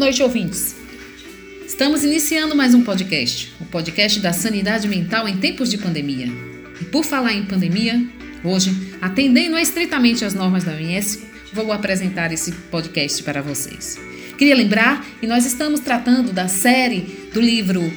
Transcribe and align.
Noite, 0.00 0.22
ouvintes. 0.22 0.74
Estamos 1.66 2.02
iniciando 2.02 2.56
mais 2.56 2.74
um 2.74 2.82
podcast, 2.82 3.52
o 3.60 3.66
podcast 3.66 4.18
da 4.18 4.32
sanidade 4.32 4.88
mental 4.88 5.28
em 5.28 5.36
tempos 5.36 5.68
de 5.68 5.76
pandemia. 5.76 6.26
E 6.80 6.84
por 6.86 7.04
falar 7.04 7.34
em 7.34 7.44
pandemia, 7.44 8.02
hoje, 8.42 8.94
atendendo 8.98 9.58
estritamente 9.58 10.24
às 10.24 10.32
normas 10.32 10.64
da 10.64 10.72
OMS, 10.72 11.22
vou 11.52 11.70
apresentar 11.70 12.32
esse 12.32 12.50
podcast 12.50 13.22
para 13.22 13.42
vocês. 13.42 14.00
Queria 14.38 14.56
lembrar 14.56 15.04
que 15.20 15.26
nós 15.26 15.44
estamos 15.44 15.80
tratando 15.80 16.32
da 16.32 16.48
série 16.48 17.28
do 17.34 17.40
livro 17.42 17.92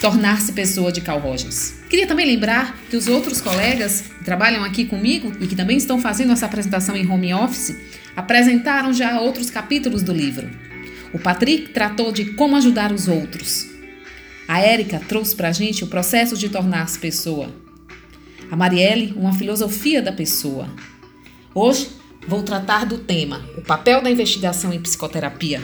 Tornar-se 0.00 0.50
Pessoa 0.50 0.90
de 0.90 1.00
Carl 1.00 1.20
Rogers. 1.20 1.74
Queria 1.88 2.08
também 2.08 2.26
lembrar 2.26 2.76
que 2.90 2.96
os 2.96 3.06
outros 3.06 3.40
colegas 3.40 4.00
que 4.18 4.24
trabalham 4.24 4.64
aqui 4.64 4.84
comigo 4.86 5.32
e 5.40 5.46
que 5.46 5.54
também 5.54 5.76
estão 5.76 6.00
fazendo 6.00 6.32
essa 6.32 6.46
apresentação 6.46 6.96
em 6.96 7.08
home 7.08 7.32
office 7.32 7.76
apresentaram 8.16 8.92
já 8.92 9.20
outros 9.20 9.50
capítulos 9.50 10.02
do 10.02 10.12
livro. 10.12 10.67
O 11.12 11.18
Patrick 11.18 11.68
tratou 11.68 12.12
de 12.12 12.32
como 12.34 12.56
ajudar 12.56 12.92
os 12.92 13.08
outros. 13.08 13.66
A 14.46 14.60
Érica 14.60 15.00
trouxe 15.08 15.34
para 15.34 15.48
a 15.48 15.52
gente 15.52 15.84
o 15.84 15.86
processo 15.86 16.36
de 16.36 16.48
tornar-se 16.48 16.98
pessoa. 16.98 17.50
A 18.50 18.56
Marielle, 18.56 19.14
uma 19.16 19.32
filosofia 19.32 20.02
da 20.02 20.12
pessoa. 20.12 20.68
Hoje 21.54 21.88
vou 22.26 22.42
tratar 22.42 22.84
do 22.84 22.98
tema 22.98 23.42
o 23.56 23.62
papel 23.62 24.02
da 24.02 24.10
investigação 24.10 24.72
em 24.72 24.80
psicoterapia. 24.80 25.62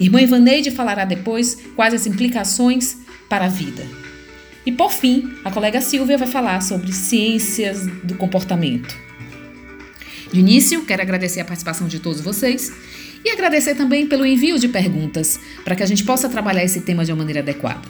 Irmã 0.00 0.20
Ivaneide 0.20 0.72
falará 0.72 1.04
depois 1.04 1.56
quais 1.76 1.94
as 1.94 2.06
implicações 2.06 2.98
para 3.28 3.44
a 3.44 3.48
vida. 3.48 3.86
E 4.66 4.72
por 4.72 4.90
fim, 4.90 5.34
a 5.44 5.50
colega 5.50 5.80
Silvia 5.80 6.18
vai 6.18 6.26
falar 6.26 6.62
sobre 6.62 6.92
ciências 6.92 7.86
do 8.02 8.16
comportamento. 8.16 8.96
De 10.32 10.40
início, 10.40 10.84
quero 10.84 11.02
agradecer 11.02 11.40
a 11.40 11.44
participação 11.44 11.86
de 11.86 12.00
todos 12.00 12.20
vocês 12.20 12.72
e 13.24 13.30
agradecer 13.30 13.74
também 13.74 14.06
pelo 14.06 14.26
envio 14.26 14.58
de 14.58 14.68
perguntas 14.68 15.40
para 15.64 15.74
que 15.74 15.82
a 15.82 15.86
gente 15.86 16.04
possa 16.04 16.28
trabalhar 16.28 16.62
esse 16.62 16.82
tema 16.82 17.04
de 17.04 17.12
uma 17.12 17.18
maneira 17.18 17.40
adequada. 17.40 17.88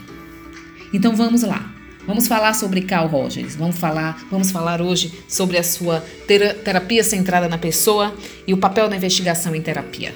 Então 0.92 1.16
vamos 1.16 1.42
lá. 1.42 1.74
Vamos 2.06 2.26
falar 2.28 2.54
sobre 2.54 2.82
Carl 2.82 3.08
Rogers. 3.08 3.56
Vamos 3.56 3.78
falar, 3.78 4.22
vamos 4.30 4.50
falar 4.50 4.80
hoje 4.80 5.12
sobre 5.26 5.56
a 5.56 5.64
sua 5.64 6.04
terapia 6.62 7.02
centrada 7.02 7.48
na 7.48 7.58
pessoa 7.58 8.14
e 8.46 8.52
o 8.52 8.58
papel 8.58 8.88
da 8.88 8.96
investigação 8.96 9.54
em 9.54 9.62
terapia. 9.62 10.14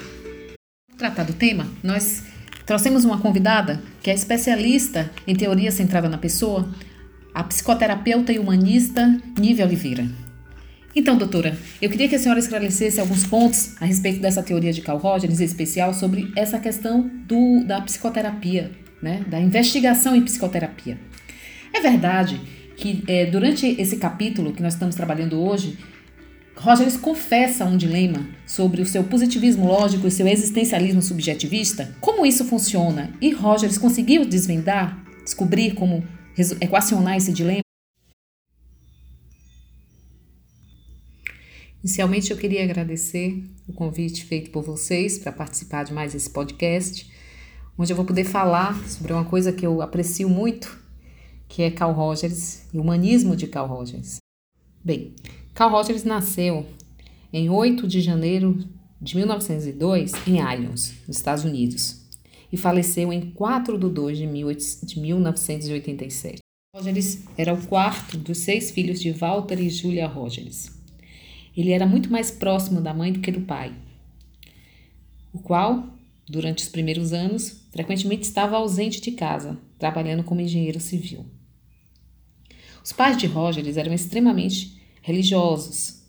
Para 0.87 1.09
tratar 1.09 1.23
do 1.23 1.33
tema, 1.33 1.67
nós 1.83 2.23
trouxemos 2.65 3.03
uma 3.03 3.19
convidada 3.19 3.81
que 4.03 4.11
é 4.11 4.13
especialista 4.13 5.11
em 5.25 5.35
teoria 5.35 5.71
centrada 5.71 6.07
na 6.07 6.17
pessoa, 6.17 6.69
a 7.33 7.43
psicoterapeuta 7.43 8.31
e 8.31 8.37
humanista 8.37 9.19
Nívia 9.37 9.65
Oliveira. 9.65 10.05
Então, 10.95 11.17
doutora, 11.17 11.57
eu 11.81 11.89
queria 11.89 12.07
que 12.07 12.15
a 12.15 12.19
senhora 12.19 12.39
esclarecesse 12.39 12.99
alguns 12.99 13.25
pontos 13.25 13.75
a 13.79 13.85
respeito 13.85 14.19
dessa 14.19 14.41
teoria 14.41 14.73
de 14.73 14.81
Carl 14.81 14.97
Rogers, 14.97 15.39
em 15.39 15.43
especial 15.43 15.93
sobre 15.93 16.31
essa 16.35 16.59
questão 16.59 17.09
do, 17.27 17.63
da 17.63 17.79
psicoterapia, 17.81 18.71
né, 19.01 19.23
da 19.27 19.39
investigação 19.39 20.15
em 20.15 20.21
psicoterapia. 20.23 20.99
É 21.73 21.79
verdade 21.79 22.41
que 22.75 23.03
é, 23.07 23.25
durante 23.25 23.67
esse 23.79 23.97
capítulo 23.97 24.51
que 24.51 24.63
nós 24.63 24.73
estamos 24.73 24.95
trabalhando 24.95 25.39
hoje, 25.39 25.77
Rogers 26.55 26.97
confessa 26.97 27.63
um 27.65 27.77
dilema 27.77 28.27
sobre 28.45 28.81
o 28.81 28.85
seu 28.85 29.03
positivismo 29.03 29.65
lógico 29.65 30.07
e 30.07 30.11
seu 30.11 30.27
existencialismo 30.27 31.01
subjetivista. 31.01 31.95
Como 32.01 32.25
isso 32.25 32.43
funciona? 32.43 33.13
E 33.21 33.31
Rogers 33.31 33.77
conseguiu 33.77 34.25
desvendar, 34.25 35.01
descobrir 35.23 35.73
como 35.73 36.03
equacionar 36.59 37.15
esse 37.15 37.31
dilema? 37.31 37.68
Inicialmente, 41.81 42.31
eu 42.31 42.37
queria 42.37 42.63
agradecer 42.63 43.41
o 43.65 43.71
convite 43.71 44.25
feito 44.25 44.51
por 44.51 44.63
vocês 44.63 45.17
para 45.17 45.31
participar 45.31 45.85
de 45.85 45.93
mais 45.93 46.13
esse 46.13 46.29
podcast, 46.29 47.09
onde 47.77 47.93
eu 47.93 47.95
vou 47.95 48.05
poder 48.05 48.25
falar 48.25 48.75
sobre 48.85 49.13
uma 49.13 49.23
coisa 49.23 49.53
que 49.53 49.65
eu 49.65 49.81
aprecio 49.81 50.27
muito, 50.27 50.77
que 51.47 51.63
é 51.63 51.71
Carl 51.71 51.93
Rogers 51.93 52.63
e 52.73 52.77
o 52.77 52.81
humanismo 52.81 53.33
de 53.33 53.47
Carl 53.47 53.67
Rogers. 53.67 54.17
Bem, 54.83 55.15
Carl 55.53 55.71
Rogers 55.71 56.03
nasceu 56.03 56.65
em 57.31 57.49
8 57.49 57.87
de 57.87 58.01
janeiro 58.01 58.61
de 59.01 59.15
1902 59.15 60.11
em 60.27 60.41
Alliance, 60.41 60.95
nos 61.07 61.15
Estados 61.15 61.45
Unidos, 61.45 62.05
e 62.51 62.57
faleceu 62.57 63.13
em 63.13 63.31
4 63.31 63.77
de 63.77 63.89
2 63.89 64.17
de 64.17 64.27
1987. 64.99 66.39
Rogers 66.75 67.19
era 67.37 67.53
o 67.53 67.65
quarto 67.67 68.17
dos 68.17 68.39
seis 68.39 68.69
filhos 68.69 68.99
de 68.99 69.11
Walter 69.11 69.59
e 69.61 69.69
Julia 69.69 70.07
Rogers. 70.07 70.78
Ele 71.59 71.71
era 71.71 71.85
muito 71.85 72.09
mais 72.09 72.31
próximo 72.31 72.79
da 72.79 72.93
mãe 72.93 73.11
do 73.11 73.19
que 73.19 73.33
do 73.33 73.41
pai, 73.41 73.75
o 75.33 75.39
qual, 75.39 75.89
durante 76.25 76.63
os 76.63 76.69
primeiros 76.69 77.11
anos, 77.11 77.65
frequentemente 77.69 78.21
estava 78.21 78.55
ausente 78.55 79.01
de 79.01 79.11
casa, 79.11 79.57
trabalhando 79.77 80.23
como 80.23 80.39
engenheiro 80.39 80.79
civil. 80.79 81.25
Os 82.81 82.93
pais 82.93 83.17
de 83.17 83.27
Rogers 83.27 83.75
eram 83.75 83.93
extremamente 83.93 84.81
religiosos 85.01 86.01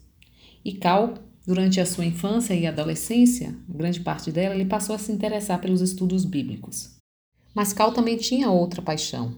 e 0.65 0.73
Cal, 0.75 1.15
durante 1.45 1.81
a 1.81 1.87
sua 1.87 2.05
infância 2.07 2.55
e 2.55 2.65
adolescência, 2.65 3.53
grande 3.69 3.99
parte 3.99 4.31
dela, 4.31 4.55
ele 4.55 4.67
passou 4.67 4.95
a 4.95 4.99
se 4.99 5.11
interessar 5.11 5.61
pelos 5.61 5.81
estudos 5.81 6.25
bíblicos. 6.25 6.97
Mas 7.53 7.73
Cal 7.73 7.93
também 7.93 8.17
tinha 8.17 8.53
outra 8.53 8.81
paixão. 8.81 9.35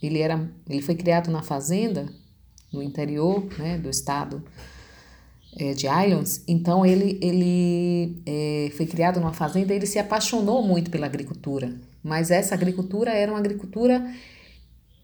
Ele, 0.00 0.20
era, 0.20 0.48
ele 0.70 0.80
foi 0.80 0.94
criado 0.94 1.28
na 1.28 1.42
fazenda, 1.42 2.06
no 2.72 2.80
interior 2.80 3.44
né, 3.58 3.76
do 3.78 3.90
estado 3.90 4.44
é, 5.58 5.72
de 5.72 5.86
Islands, 5.86 6.42
então 6.46 6.84
ele, 6.84 7.18
ele 7.22 8.22
é, 8.26 8.70
foi 8.76 8.86
criado 8.86 9.18
numa 9.18 9.32
fazenda 9.32 9.74
ele 9.74 9.86
se 9.86 9.98
apaixonou 9.98 10.62
muito 10.62 10.90
pela 10.90 11.06
agricultura. 11.06 11.74
Mas 12.02 12.30
essa 12.30 12.54
agricultura 12.54 13.10
era 13.10 13.32
uma 13.32 13.38
agricultura 13.38 14.14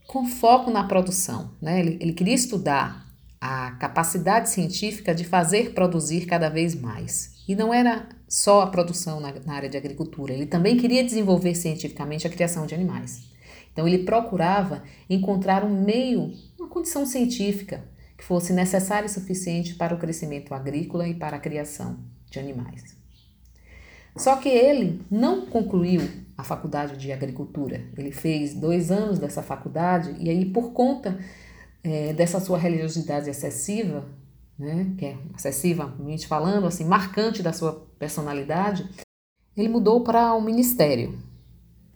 com 0.06 0.26
foco 0.26 0.70
na 0.70 0.84
produção. 0.84 1.50
Né? 1.60 1.80
Ele, 1.80 1.98
ele 2.00 2.12
queria 2.12 2.34
estudar 2.34 3.06
a 3.40 3.72
capacidade 3.72 4.50
científica 4.50 5.14
de 5.14 5.24
fazer 5.24 5.72
produzir 5.72 6.26
cada 6.26 6.48
vez 6.48 6.74
mais. 6.74 7.32
E 7.48 7.56
não 7.56 7.74
era 7.74 8.08
só 8.28 8.62
a 8.62 8.66
produção 8.68 9.18
na, 9.20 9.32
na 9.44 9.54
área 9.54 9.68
de 9.68 9.76
agricultura, 9.76 10.32
ele 10.32 10.46
também 10.46 10.76
queria 10.76 11.02
desenvolver 11.02 11.54
cientificamente 11.54 12.26
a 12.26 12.30
criação 12.30 12.66
de 12.66 12.74
animais. 12.74 13.24
Então 13.72 13.88
ele 13.88 14.04
procurava 14.04 14.84
encontrar 15.08 15.64
um 15.64 15.82
meio, 15.82 16.32
uma 16.58 16.68
condição 16.68 17.04
científica 17.04 17.82
que 18.22 18.26
fosse 18.28 18.52
necessária 18.52 19.06
e 19.06 19.10
suficiente 19.10 19.74
para 19.74 19.96
o 19.96 19.98
crescimento 19.98 20.54
agrícola 20.54 21.08
e 21.08 21.14
para 21.14 21.36
a 21.36 21.40
criação 21.40 21.98
de 22.30 22.38
animais. 22.38 22.96
Só 24.16 24.36
que 24.36 24.48
ele 24.48 25.02
não 25.10 25.46
concluiu 25.46 26.02
a 26.38 26.44
faculdade 26.44 26.96
de 26.96 27.10
agricultura. 27.10 27.84
Ele 27.98 28.12
fez 28.12 28.54
dois 28.54 28.92
anos 28.92 29.18
dessa 29.18 29.42
faculdade 29.42 30.14
e 30.20 30.30
aí, 30.30 30.44
por 30.44 30.72
conta 30.72 31.18
é, 31.82 32.12
dessa 32.12 32.38
sua 32.38 32.58
religiosidade 32.58 33.28
excessiva, 33.28 34.04
né, 34.56 34.94
que 34.96 35.06
é 35.06 35.16
excessivamente 35.36 36.28
falando, 36.28 36.68
assim, 36.68 36.84
marcante 36.84 37.42
da 37.42 37.52
sua 37.52 37.88
personalidade, 37.98 38.88
ele 39.56 39.68
mudou 39.68 40.04
para 40.04 40.32
o 40.32 40.38
um 40.38 40.42
ministério. 40.42 41.18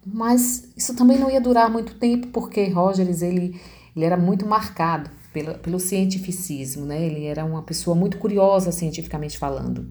Mas 0.04 0.72
isso 0.76 0.96
também 0.96 1.20
não 1.20 1.30
ia 1.30 1.40
durar 1.40 1.70
muito 1.70 1.94
tempo, 1.94 2.28
porque 2.28 2.68
Rogers 2.68 3.22
ele, 3.22 3.60
ele 3.94 4.04
era 4.04 4.16
muito 4.16 4.44
marcado 4.44 5.15
pelo, 5.36 5.58
pelo 5.58 5.78
cientificismo, 5.78 6.86
né? 6.86 7.04
Ele 7.04 7.26
era 7.26 7.44
uma 7.44 7.62
pessoa 7.62 7.94
muito 7.94 8.16
curiosa 8.16 8.72
cientificamente 8.72 9.36
falando. 9.36 9.90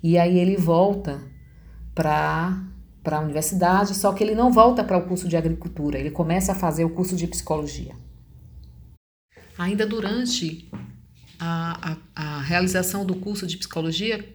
E 0.00 0.16
aí 0.16 0.38
ele 0.38 0.56
volta 0.56 1.20
para 1.94 2.62
para 3.02 3.18
a 3.18 3.20
universidade, 3.20 3.94
só 3.94 4.14
que 4.14 4.24
ele 4.24 4.34
não 4.34 4.50
volta 4.50 4.82
para 4.82 4.96
o 4.96 5.06
curso 5.06 5.28
de 5.28 5.36
agricultura, 5.36 5.98
ele 5.98 6.10
começa 6.10 6.52
a 6.52 6.54
fazer 6.54 6.86
o 6.86 6.88
curso 6.88 7.14
de 7.14 7.26
psicologia. 7.26 7.94
Ainda 9.58 9.86
durante 9.86 10.70
a, 11.38 11.98
a, 12.16 12.38
a 12.38 12.40
realização 12.40 13.04
do 13.04 13.16
curso 13.16 13.46
de 13.46 13.58
psicologia, 13.58 14.26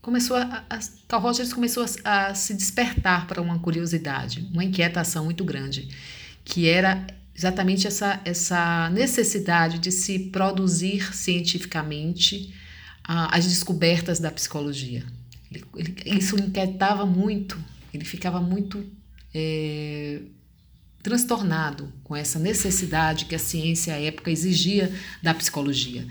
começou 0.00 0.38
a, 0.38 0.64
a 0.70 0.78
Carl 1.06 1.22
Rogers 1.22 1.52
começou 1.52 1.84
a, 2.02 2.28
a 2.28 2.34
se 2.34 2.54
despertar 2.54 3.26
para 3.26 3.42
uma 3.42 3.58
curiosidade, 3.58 4.48
uma 4.54 4.64
inquietação 4.64 5.26
muito 5.26 5.44
grande, 5.44 5.88
que 6.42 6.66
era 6.66 7.06
exatamente 7.36 7.86
essa, 7.86 8.20
essa 8.24 8.88
necessidade 8.90 9.78
de 9.78 9.90
se 9.90 10.18
produzir 10.18 11.14
cientificamente 11.14 12.54
as 13.02 13.46
descobertas 13.46 14.18
da 14.18 14.30
psicologia. 14.30 15.04
Ele, 15.50 15.64
ele, 15.76 16.18
isso 16.18 16.36
inquietava 16.36 17.04
muito, 17.04 17.58
ele 17.92 18.04
ficava 18.04 18.40
muito 18.40 18.84
é, 19.34 20.20
transtornado 21.02 21.92
com 22.02 22.16
essa 22.16 22.38
necessidade 22.38 23.26
que 23.26 23.34
a 23.34 23.38
ciência 23.38 23.94
à 23.94 24.00
época 24.00 24.30
exigia 24.30 24.90
da 25.22 25.34
psicologia. 25.34 26.06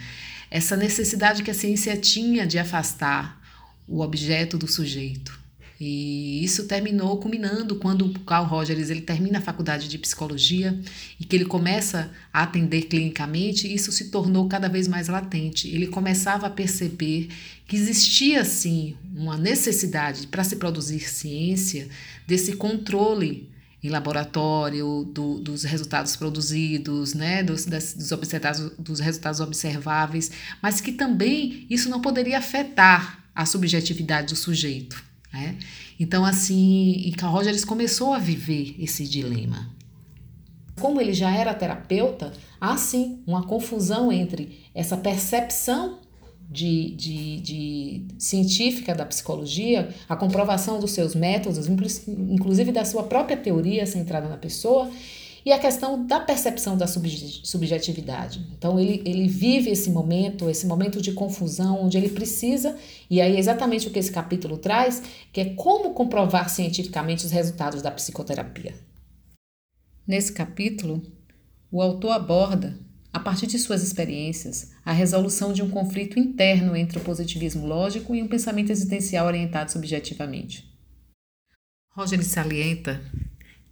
Essa 0.52 0.78
necessidade 0.78 1.42
que 1.42 1.50
a 1.50 1.54
ciência 1.54 1.98
tinha 1.98 2.46
de 2.46 2.60
afastar 2.60 3.42
o 3.88 4.02
objeto 4.02 4.58
do 4.58 4.68
sujeito 4.68 5.43
E 5.86 6.42
isso 6.42 6.64
terminou 6.64 7.18
culminando 7.18 7.76
quando 7.76 8.06
o 8.06 8.20
Carl 8.22 8.46
Rogers 8.46 8.90
ele 8.90 9.02
termina 9.02 9.40
a 9.40 9.42
faculdade 9.42 9.90
de 9.90 9.98
psicologia 9.98 10.80
e 11.20 11.26
que 11.26 11.36
ele 11.36 11.44
começa 11.44 12.10
a 12.32 12.44
atender 12.44 12.84
clinicamente, 12.84 13.72
isso 13.72 13.92
se 13.92 14.10
tornou 14.10 14.48
cada 14.48 14.70
vez 14.70 14.88
mais 14.88 15.10
latente. 15.10 15.68
Ele 15.68 15.88
começava 15.88 16.48
a 16.48 16.50
perceber 16.50 17.28
que 17.68 17.76
existia 17.76 18.46
sim 18.46 18.96
uma 19.14 19.36
necessidade 19.36 20.28
para 20.28 20.46
se 20.46 20.56
produzir 20.56 21.02
ciência 21.02 21.90
desse 22.26 22.56
controle 22.56 23.50
em 23.84 23.90
laboratório 23.90 25.04
do, 25.14 25.38
dos 25.42 25.66
resultados 25.66 26.16
produzidos, 26.16 27.14
né, 27.14 27.44
dos, 27.44 27.66
das, 27.66 27.94
dos, 27.94 28.14
observados, 28.14 28.72
dos 28.80 29.02
resultados 29.02 29.42
observáveis, 29.42 30.32
mas 30.62 30.80
que 30.80 30.94
também 30.94 31.68
isso 31.70 31.90
não 31.90 32.00
poderia 32.00 32.38
afetar 32.38 33.22
a 33.36 33.46
subjetividade 33.46 34.34
do 34.34 34.38
sujeito. 34.38 35.12
Né? 35.34 35.58
Então, 36.00 36.24
assim, 36.24 37.12
Carl 37.18 37.34
Rogers 37.34 37.66
começou 37.66 38.14
a 38.14 38.20
viver 38.20 38.76
esse 38.80 39.08
dilema. 39.08 39.74
Como 40.80 41.02
ele 41.02 41.14
já 41.14 41.36
era 41.36 41.54
terapeuta, 41.54 42.32
há 42.62 42.78
sim 42.78 43.24
uma 43.26 43.44
confusão 43.44 44.12
entre 44.12 44.64
essa 44.74 44.96
percepção 44.96 46.00
de, 46.50 46.92
de, 46.92 47.40
de, 47.42 48.06
científica 48.20 48.94
da 48.94 49.06
psicologia, 49.06 49.90
a 50.08 50.16
comprovação 50.16 50.80
dos 50.80 50.92
seus 50.92 51.16
métodos, 51.16 51.68
inclusive 51.68 52.72
da 52.72 52.86
sua 52.86 53.04
própria 53.04 53.36
teoria 53.36 53.88
centrada 53.88 54.30
na 54.30 54.38
pessoa, 54.38 54.90
e 55.46 55.52
a 55.52 55.60
questão 55.60 56.06
da 56.06 56.20
percepção 56.20 56.78
da 56.78 56.88
subjetividade. 56.88 58.46
Então, 58.58 58.80
ele, 58.80 59.02
ele 59.06 59.28
vive 59.28 59.70
esse 59.70 59.90
momento, 59.90 60.50
esse 60.50 60.66
momento 60.66 61.02
de 61.02 61.12
confusão, 61.12 61.84
onde 61.84 61.98
ele 61.98 62.10
precisa, 62.10 62.78
e 63.10 63.20
aí 63.20 63.36
é 63.36 63.40
exatamente 63.40 63.88
o 63.88 63.92
que 63.92 64.00
esse 64.00 64.12
capítulo 64.12 64.58
traz, 64.58 65.04
que 65.32 65.42
é 65.42 65.54
como 65.54 65.94
comprovar 65.94 66.50
cientificamente 66.50 67.26
os 67.26 67.32
resultados 67.32 67.82
da 67.82 67.92
psicoterapia. 67.92 68.74
Nesse 70.08 70.32
capítulo, 70.32 71.02
o 71.72 71.82
autor 71.82 72.12
aborda, 72.12 72.80
a 73.12 73.20
partir 73.20 73.48
de 73.48 73.60
suas 73.60 73.84
experiências, 73.84 74.72
a 74.86 74.92
resolução 74.92 75.54
de 75.54 75.62
um 75.62 75.70
conflito 75.70 76.20
interno 76.20 76.76
entre 76.76 76.98
o 76.98 77.02
positivismo 77.02 77.66
lógico 77.66 78.16
e 78.16 78.24
um 78.24 78.28
pensamento 78.28 78.72
existencial 78.72 79.28
orientado 79.28 79.72
subjetivamente. 79.72 80.72
Roger 81.96 82.24
salienta 82.24 83.00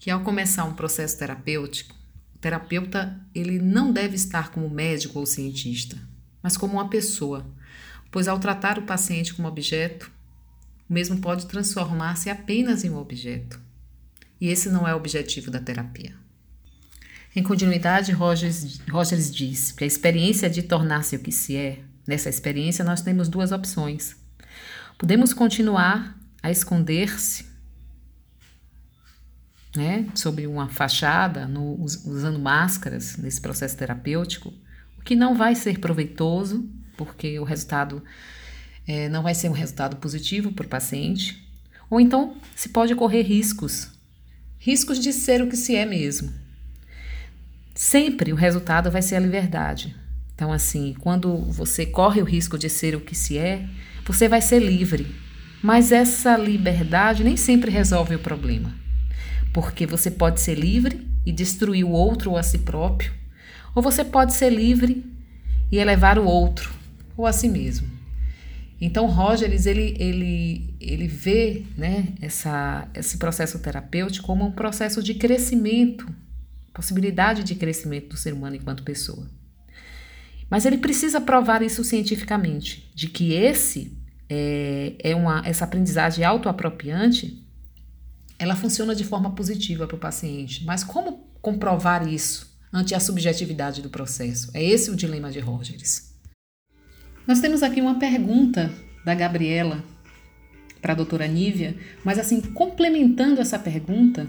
que 0.01 0.09
ao 0.09 0.21
começar 0.21 0.63
um 0.65 0.73
processo 0.73 1.15
terapêutico, 1.19 1.95
o 2.33 2.39
terapeuta 2.39 3.21
ele 3.35 3.59
não 3.59 3.93
deve 3.93 4.15
estar 4.15 4.49
como 4.49 4.67
médico 4.67 5.19
ou 5.19 5.27
cientista, 5.27 5.95
mas 6.41 6.57
como 6.57 6.73
uma 6.73 6.89
pessoa, 6.89 7.45
pois 8.09 8.27
ao 8.27 8.39
tratar 8.39 8.79
o 8.79 8.81
paciente 8.81 9.31
como 9.31 9.47
objeto, 9.47 10.11
o 10.89 10.93
mesmo 10.93 11.21
pode 11.21 11.45
transformar-se 11.45 12.31
apenas 12.31 12.83
em 12.83 12.89
um 12.89 12.97
objeto. 12.97 13.61
E 14.41 14.47
esse 14.47 14.69
não 14.69 14.87
é 14.87 14.93
o 14.95 14.97
objetivo 14.97 15.51
da 15.51 15.59
terapia. 15.59 16.15
Em 17.35 17.43
continuidade, 17.43 18.11
Rogers, 18.11 18.79
Rogers 18.89 19.31
diz 19.31 19.71
que 19.71 19.83
a 19.83 19.87
experiência 19.87 20.49
de 20.49 20.63
tornar-se 20.63 21.15
o 21.15 21.19
que 21.19 21.31
se 21.31 21.55
é, 21.55 21.83
nessa 22.07 22.27
experiência 22.27 22.83
nós 22.83 23.03
temos 23.03 23.29
duas 23.29 23.51
opções. 23.51 24.15
Podemos 24.97 25.31
continuar 25.31 26.19
a 26.41 26.49
esconder-se 26.49 27.50
né, 29.75 30.05
sobre 30.13 30.47
uma 30.47 30.67
fachada, 30.67 31.47
no, 31.47 31.75
usando 31.81 32.39
máscaras 32.39 33.17
nesse 33.17 33.39
processo 33.39 33.77
terapêutico, 33.77 34.53
o 34.97 35.01
que 35.01 35.15
não 35.15 35.35
vai 35.35 35.55
ser 35.55 35.79
proveitoso, 35.79 36.69
porque 36.97 37.39
o 37.39 37.43
resultado 37.43 38.03
é, 38.87 39.07
não 39.09 39.23
vai 39.23 39.33
ser 39.33 39.49
um 39.49 39.53
resultado 39.53 39.95
positivo 39.95 40.51
para 40.51 40.65
o 40.65 40.69
paciente, 40.69 41.47
ou 41.89 41.99
então 41.99 42.35
se 42.55 42.69
pode 42.69 42.93
correr 42.95 43.21
riscos, 43.21 43.89
riscos 44.59 44.99
de 44.99 45.13
ser 45.13 45.41
o 45.41 45.47
que 45.47 45.57
se 45.57 45.75
é 45.75 45.85
mesmo. 45.85 46.31
Sempre 47.73 48.33
o 48.33 48.35
resultado 48.35 48.91
vai 48.91 49.01
ser 49.01 49.15
a 49.15 49.19
liberdade. 49.19 49.95
Então, 50.35 50.51
assim, 50.51 50.95
quando 50.99 51.37
você 51.37 51.85
corre 51.85 52.21
o 52.21 52.25
risco 52.25 52.57
de 52.57 52.69
ser 52.69 52.95
o 52.95 53.01
que 53.01 53.15
se 53.15 53.37
é, 53.37 53.67
você 54.05 54.27
vai 54.27 54.41
ser 54.41 54.59
livre. 54.59 55.15
Mas 55.63 55.91
essa 55.91 56.35
liberdade 56.35 57.23
nem 57.23 57.37
sempre 57.37 57.71
resolve 57.71 58.15
o 58.15 58.19
problema 58.19 58.80
porque 59.53 59.85
você 59.85 60.09
pode 60.09 60.39
ser 60.39 60.55
livre 60.55 61.07
e 61.25 61.31
destruir 61.31 61.83
o 61.83 61.91
outro 61.91 62.31
ou 62.31 62.37
a 62.37 62.43
si 62.43 62.59
próprio, 62.59 63.11
ou 63.75 63.81
você 63.81 64.03
pode 64.03 64.33
ser 64.33 64.49
livre 64.49 65.05
e 65.71 65.77
elevar 65.77 66.17
o 66.17 66.25
outro 66.25 66.73
ou 67.15 67.25
a 67.25 67.33
si 67.33 67.47
mesmo. 67.47 67.89
Então, 68.79 69.05
Rogers 69.05 69.67
ele, 69.67 69.95
ele, 69.99 70.73
ele 70.81 71.07
vê 71.07 71.63
né, 71.77 72.07
essa, 72.19 72.89
esse 72.95 73.17
processo 73.17 73.59
terapêutico 73.59 74.25
como 74.25 74.43
um 74.43 74.51
processo 74.51 75.03
de 75.03 75.13
crescimento, 75.13 76.07
possibilidade 76.73 77.43
de 77.43 77.53
crescimento 77.53 78.09
do 78.09 78.17
ser 78.17 78.33
humano 78.33 78.55
enquanto 78.55 78.81
pessoa. 78.81 79.29
Mas 80.49 80.65
ele 80.65 80.79
precisa 80.79 81.21
provar 81.21 81.61
isso 81.61 81.83
cientificamente, 81.83 82.91
de 82.95 83.07
que 83.07 83.33
esse 83.33 83.95
é, 84.27 84.95
é 84.99 85.15
uma, 85.15 85.43
essa 85.45 85.63
aprendizagem 85.63 86.25
autoapropriante 86.25 87.45
ela 88.41 88.55
funciona 88.55 88.95
de 88.95 89.03
forma 89.03 89.35
positiva 89.35 89.85
para 89.85 89.95
o 89.95 89.99
paciente. 89.99 90.65
Mas 90.65 90.83
como 90.83 91.29
comprovar 91.43 92.07
isso 92.07 92.59
ante 92.73 92.95
a 92.95 92.99
subjetividade 92.99 93.83
do 93.83 93.89
processo? 93.89 94.49
É 94.55 94.63
esse 94.63 94.89
o 94.89 94.95
dilema 94.95 95.29
de 95.29 95.39
Rogers. 95.39 96.15
Nós 97.27 97.39
temos 97.39 97.61
aqui 97.61 97.79
uma 97.79 97.99
pergunta 97.99 98.73
da 99.05 99.13
Gabriela 99.13 99.83
para 100.81 100.93
a 100.93 100.95
doutora 100.95 101.27
Nívia, 101.27 101.77
mas 102.03 102.17
assim, 102.17 102.41
complementando 102.41 103.39
essa 103.39 103.59
pergunta, 103.59 104.27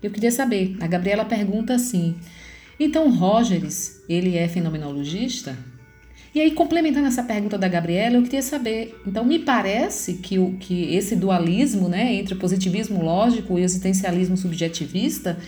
eu 0.00 0.12
queria 0.12 0.30
saber, 0.30 0.76
a 0.80 0.86
Gabriela 0.86 1.24
pergunta 1.24 1.74
assim, 1.74 2.16
então 2.78 3.10
Rogers, 3.10 4.00
ele 4.08 4.36
é 4.36 4.46
fenomenologista? 4.46 5.58
E 6.34 6.40
aí, 6.40 6.50
complementando 6.50 7.06
essa 7.06 7.22
pergunta 7.22 7.56
da 7.56 7.68
Gabriela, 7.68 8.16
eu 8.16 8.22
queria 8.24 8.42
saber, 8.42 9.00
então 9.06 9.24
me 9.24 9.38
parece 9.38 10.14
que, 10.14 10.36
o, 10.36 10.56
que 10.58 10.92
esse 10.92 11.14
dualismo 11.14 11.88
né, 11.88 12.12
entre 12.14 12.34
o 12.34 12.36
positivismo 12.36 13.00
lógico 13.04 13.56
e 13.56 13.62
o 13.62 13.64
existencialismo 13.64 14.36
subjetivista 14.36 15.38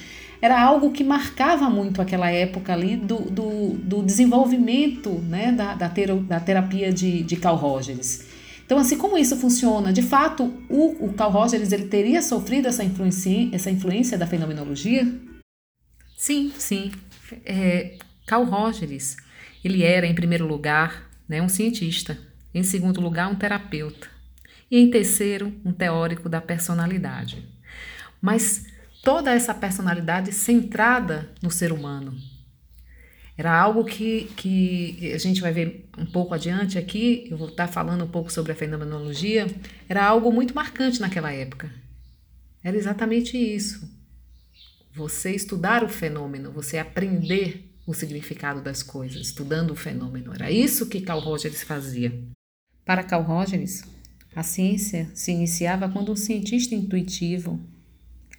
era 0.41 0.63
algo 0.63 0.93
que 0.93 1.03
marcava 1.03 1.69
muito 1.69 2.01
aquela 2.01 2.31
época 2.31 2.73
ali 2.73 2.97
do, 2.97 3.19
do, 3.19 3.71
do 3.71 4.03
desenvolvimento 4.03 5.11
né, 5.11 5.51
da, 5.51 5.75
da, 5.75 5.89
ter, 5.89 6.15
da 6.15 6.39
terapia 6.39 6.93
de, 6.93 7.25
de 7.25 7.35
Carl 7.35 7.57
Rogers. 7.57 8.25
Então, 8.65 8.79
assim, 8.79 8.97
como 8.97 9.19
isso 9.19 9.37
funciona? 9.37 9.93
De 9.93 10.03
fato, 10.03 10.53
o, 10.69 11.07
o 11.07 11.13
Carl 11.15 11.33
Rogers 11.33 11.73
ele 11.73 11.87
teria 11.87 12.23
sofrido 12.23 12.69
essa 12.69 12.85
influência, 12.85 13.49
essa 13.51 13.71
influência 13.71 14.17
da 14.17 14.27
fenomenologia? 14.27 15.05
Sim, 16.17 16.53
sim. 16.57 16.93
É, 17.45 17.97
Carl 18.25 18.45
Rogers 18.45 19.17
ele 19.67 19.83
era, 19.83 20.07
em 20.07 20.15
primeiro 20.15 20.47
lugar, 20.47 21.11
né, 21.29 21.43
um 21.43 21.49
cientista, 21.49 22.19
em 22.55 22.63
segundo 22.63 23.01
lugar, 23.01 23.29
um 23.29 23.35
terapeuta, 23.35 24.09
e 24.71 24.79
em 24.79 24.91
terceiro, 24.91 25.53
um 25.65 25.73
teórico 25.73 26.29
da 26.29 26.41
personalidade. 26.41 27.47
Mas 28.21 28.67
toda 29.03 29.33
essa 29.33 29.55
personalidade 29.55 30.33
centrada 30.33 31.31
no 31.43 31.51
ser 31.51 31.73
humano. 31.73 32.17
Era 33.39 33.55
algo 33.55 33.85
que, 33.85 34.31
que 34.37 35.13
a 35.13 35.19
gente 35.19 35.43
vai 35.43 35.53
ver 35.53 35.89
um 35.99 36.07
pouco 36.07 36.33
adiante 36.33 36.79
aqui, 36.79 37.29
eu 37.31 37.37
vou 37.37 37.49
estar 37.49 37.69
falando 37.69 38.05
um 38.05 38.09
pouco 38.09 38.33
sobre 38.33 38.53
a 38.53 38.55
fenomenologia, 38.55 39.47
era 39.89 40.05
algo 40.05 40.33
muito 40.33 40.55
marcante 40.55 41.01
naquela 41.01 41.31
época. 41.31 41.71
Era 42.65 42.77
exatamente 42.77 43.37
isso. 43.37 43.89
Você 44.95 45.33
estudar 45.33 45.85
o 45.85 45.89
fenômeno, 45.89 46.51
você 46.51 46.79
aprender 46.79 47.76
o 47.87 47.95
significado 47.95 48.61
das 48.61 48.83
coisas, 48.83 49.21
estudando 49.21 49.71
o 49.71 49.77
fenômeno. 49.77 50.35
Era 50.35 50.51
isso 50.51 50.89
que 50.89 51.01
Carl 51.01 51.21
Rogers 51.21 51.63
fazia. 51.63 52.21
Para 52.85 53.05
Carl 53.05 53.23
Rogers, 53.23 53.83
a 54.35 54.43
ciência 54.43 55.09
se 55.15 55.31
iniciava 55.31 55.89
quando 55.89 56.13
um 56.13 56.17
cientista 56.17 56.75
intuitivo, 56.75 57.61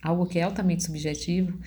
algo 0.02 0.26
que 0.26 0.38
é 0.38 0.44
altamente 0.44 0.84
subjetivo, 0.84 1.58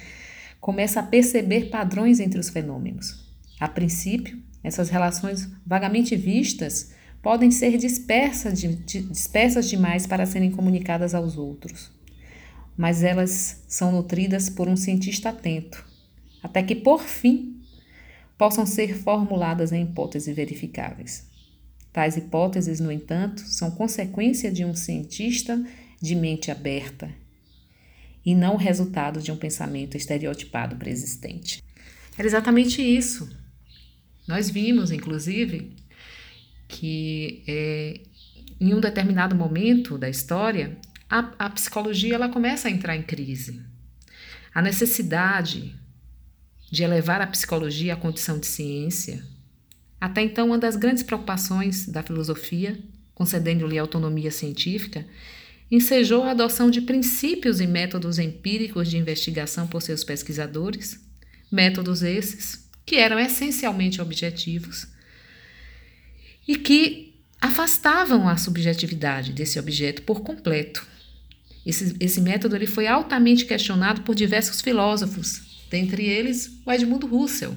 começa 0.60 1.00
a 1.00 1.02
perceber 1.02 1.70
padrões 1.70 2.20
entre 2.20 2.38
os 2.38 2.50
fenômenos. 2.50 3.26
A 3.58 3.66
princípio, 3.66 4.40
essas 4.62 4.90
relações 4.90 5.50
vagamente 5.66 6.14
vistas 6.14 6.92
podem 7.22 7.50
ser 7.50 7.76
dispersas, 7.78 8.60
de, 8.60 8.76
de, 8.76 9.00
dispersas 9.02 9.68
demais 9.68 10.06
para 10.06 10.26
serem 10.26 10.50
comunicadas 10.50 11.14
aos 11.14 11.36
outros, 11.36 11.90
mas 12.76 13.02
elas 13.02 13.64
são 13.68 13.92
nutridas 13.92 14.48
por 14.48 14.68
um 14.68 14.76
cientista 14.76 15.30
atento, 15.30 15.84
até 16.42 16.62
que, 16.62 16.74
por 16.74 17.02
fim, 17.02 17.59
possam 18.40 18.64
ser 18.64 18.96
formuladas 18.96 19.70
em 19.70 19.82
hipóteses 19.82 20.34
verificáveis. 20.34 21.28
Tais 21.92 22.16
hipóteses, 22.16 22.80
no 22.80 22.90
entanto, 22.90 23.42
são 23.42 23.70
consequência 23.70 24.50
de 24.50 24.64
um 24.64 24.74
cientista 24.74 25.62
de 26.00 26.14
mente 26.14 26.50
aberta 26.50 27.10
e 28.24 28.34
não 28.34 28.56
resultado 28.56 29.20
de 29.20 29.30
um 29.30 29.36
pensamento 29.36 29.94
estereotipado 29.94 30.74
preexistente. 30.76 31.62
Era 32.16 32.26
exatamente 32.26 32.80
isso. 32.80 33.30
Nós 34.26 34.48
vimos, 34.48 34.90
inclusive, 34.90 35.76
que 36.66 37.42
é, 37.46 38.00
em 38.58 38.72
um 38.72 38.80
determinado 38.80 39.36
momento 39.36 39.98
da 39.98 40.08
história, 40.08 40.78
a, 41.10 41.30
a 41.38 41.50
psicologia 41.50 42.14
ela 42.14 42.30
começa 42.30 42.68
a 42.68 42.70
entrar 42.70 42.96
em 42.96 43.02
crise. 43.02 43.60
A 44.54 44.62
necessidade 44.62 45.78
de 46.70 46.82
elevar 46.82 47.20
a 47.20 47.26
psicologia 47.26 47.94
à 47.94 47.96
condição 47.96 48.38
de 48.38 48.46
ciência, 48.46 49.24
até 50.00 50.22
então 50.22 50.46
uma 50.46 50.58
das 50.58 50.76
grandes 50.76 51.02
preocupações 51.02 51.86
da 51.86 52.02
filosofia, 52.02 52.78
concedendo-lhe 53.14 53.78
autonomia 53.78 54.30
científica, 54.30 55.04
ensejou 55.70 56.22
a 56.24 56.30
adoção 56.30 56.70
de 56.70 56.80
princípios 56.80 57.60
e 57.60 57.66
métodos 57.66 58.18
empíricos 58.18 58.88
de 58.88 58.96
investigação 58.96 59.66
por 59.66 59.82
seus 59.82 60.02
pesquisadores, 60.02 60.98
métodos 61.52 62.02
esses 62.02 62.68
que 62.86 62.96
eram 62.96 63.18
essencialmente 63.18 64.00
objetivos 64.00 64.88
e 66.48 66.56
que 66.56 67.14
afastavam 67.40 68.28
a 68.28 68.36
subjetividade 68.36 69.32
desse 69.32 69.58
objeto 69.58 70.02
por 70.02 70.22
completo. 70.22 70.86
Esse, 71.64 71.94
esse 72.00 72.20
método 72.20 72.56
ele 72.56 72.66
foi 72.66 72.86
altamente 72.86 73.44
questionado 73.44 74.00
por 74.00 74.14
diversos 74.14 74.60
filósofos, 74.60 75.49
dentre 75.70 76.04
eles 76.04 76.60
o 76.66 76.72
Edmundo 76.72 77.06
Russell. 77.06 77.56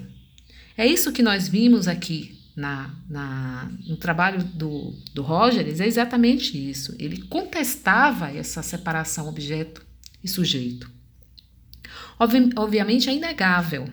É 0.78 0.88
isso 0.88 1.12
que 1.12 1.22
nós 1.22 1.48
vimos 1.48 1.88
aqui 1.88 2.40
na, 2.56 2.94
na, 3.10 3.72
no 3.88 3.98
trabalho 3.98 4.44
do, 4.44 4.94
do 5.14 5.24
Rogers, 5.24 5.80
é 5.80 5.88
exatamente 5.88 6.58
isso. 6.58 6.96
Ele 7.00 7.22
contestava 7.24 8.30
essa 8.32 8.62
separação 8.62 9.28
objeto 9.28 9.86
e 10.24 10.28
sujeito. 10.28 10.90
Obvi 12.20 12.50
obviamente 12.56 13.10
é 13.10 13.14
inegável 13.14 13.90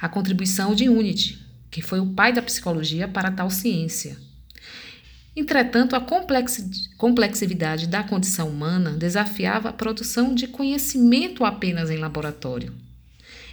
a 0.00 0.08
contribuição 0.08 0.74
de 0.74 0.88
Unity, 0.88 1.38
que 1.70 1.80
foi 1.80 2.00
o 2.00 2.12
pai 2.12 2.32
da 2.32 2.42
psicologia 2.42 3.08
para 3.08 3.30
tal 3.30 3.48
ciência. 3.48 4.18
Entretanto, 5.36 5.96
a 5.96 6.06
complexividade 6.96 7.88
da 7.88 8.04
condição 8.04 8.48
humana 8.48 8.92
desafiava 8.92 9.70
a 9.70 9.72
produção 9.72 10.32
de 10.32 10.46
conhecimento 10.46 11.44
apenas 11.44 11.90
em 11.90 11.96
laboratório, 11.96 12.72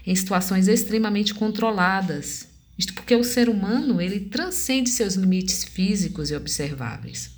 em 0.05 0.15
situações 0.15 0.67
extremamente 0.67 1.34
controladas, 1.34 2.48
isto 2.77 2.93
porque 2.93 3.15
o 3.15 3.24
ser 3.24 3.50
humano 3.50 4.01
ele 4.01 4.22
transcende 4.22 4.89
seus 4.89 5.15
limites 5.15 5.63
físicos 5.63 6.31
e 6.31 6.36
observáveis. 6.36 7.31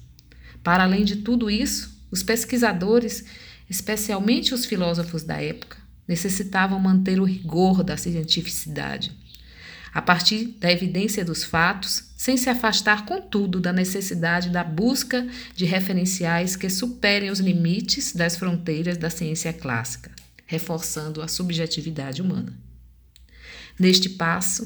Para 0.63 0.83
além 0.83 1.03
de 1.03 1.17
tudo 1.17 1.49
isso, 1.49 1.93
os 2.09 2.23
pesquisadores, 2.23 3.25
especialmente 3.69 4.53
os 4.53 4.65
filósofos 4.65 5.23
da 5.23 5.41
época, 5.41 5.77
necessitavam 6.07 6.79
manter 6.79 7.19
o 7.19 7.25
rigor 7.25 7.83
da 7.83 7.97
cientificidade, 7.97 9.11
a 9.93 10.01
partir 10.01 10.55
da 10.59 10.71
evidência 10.71 11.23
dos 11.23 11.43
fatos, 11.43 12.05
sem 12.17 12.37
se 12.37 12.49
afastar, 12.49 13.05
contudo, 13.05 13.59
da 13.59 13.73
necessidade 13.73 14.49
da 14.49 14.63
busca 14.63 15.27
de 15.55 15.65
referenciais 15.65 16.55
que 16.55 16.69
superem 16.69 17.29
os 17.29 17.39
limites 17.39 18.13
das 18.13 18.35
fronteiras 18.35 18.97
da 18.97 19.09
ciência 19.09 19.51
clássica, 19.53 20.11
reforçando 20.45 21.21
a 21.21 21.27
subjetividade 21.27 22.21
humana. 22.21 22.57
Neste 23.79 24.09
passo, 24.09 24.63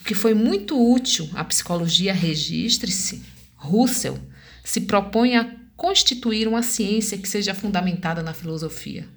o 0.00 0.04
que 0.04 0.14
foi 0.14 0.34
muito 0.34 0.76
útil 0.78 1.28
à 1.34 1.44
psicologia 1.44 2.12
registre-se, 2.12 3.22
Russell 3.54 4.18
se 4.64 4.82
propõe 4.82 5.36
a 5.36 5.56
constituir 5.76 6.48
uma 6.48 6.62
ciência 6.62 7.18
que 7.18 7.28
seja 7.28 7.54
fundamentada 7.54 8.22
na 8.22 8.32
filosofia. 8.32 9.08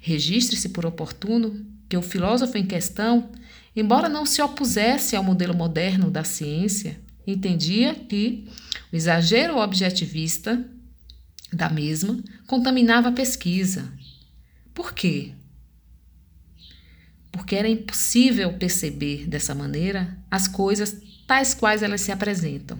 Registre-se 0.00 0.68
por 0.68 0.84
oportuno 0.84 1.64
que 1.88 1.96
o 1.96 2.02
filósofo 2.02 2.58
em 2.58 2.66
questão 2.66 3.30
Embora 3.76 4.08
não 4.08 4.24
se 4.24 4.40
opusesse 4.40 5.14
ao 5.14 5.22
modelo 5.22 5.54
moderno 5.54 6.10
da 6.10 6.24
ciência, 6.24 6.98
entendia 7.26 7.94
que 7.94 8.48
o 8.90 8.96
exagero 8.96 9.58
objetivista 9.58 10.64
da 11.52 11.68
mesma 11.68 12.18
contaminava 12.46 13.10
a 13.10 13.12
pesquisa. 13.12 13.92
Por 14.76 14.92
quê? 14.92 15.32
Porque 17.32 17.56
era 17.56 17.66
impossível 17.66 18.52
perceber 18.52 19.26
dessa 19.26 19.54
maneira 19.54 20.18
as 20.30 20.46
coisas 20.46 20.98
tais 21.26 21.54
quais 21.54 21.82
elas 21.82 22.02
se 22.02 22.12
apresentam, 22.12 22.78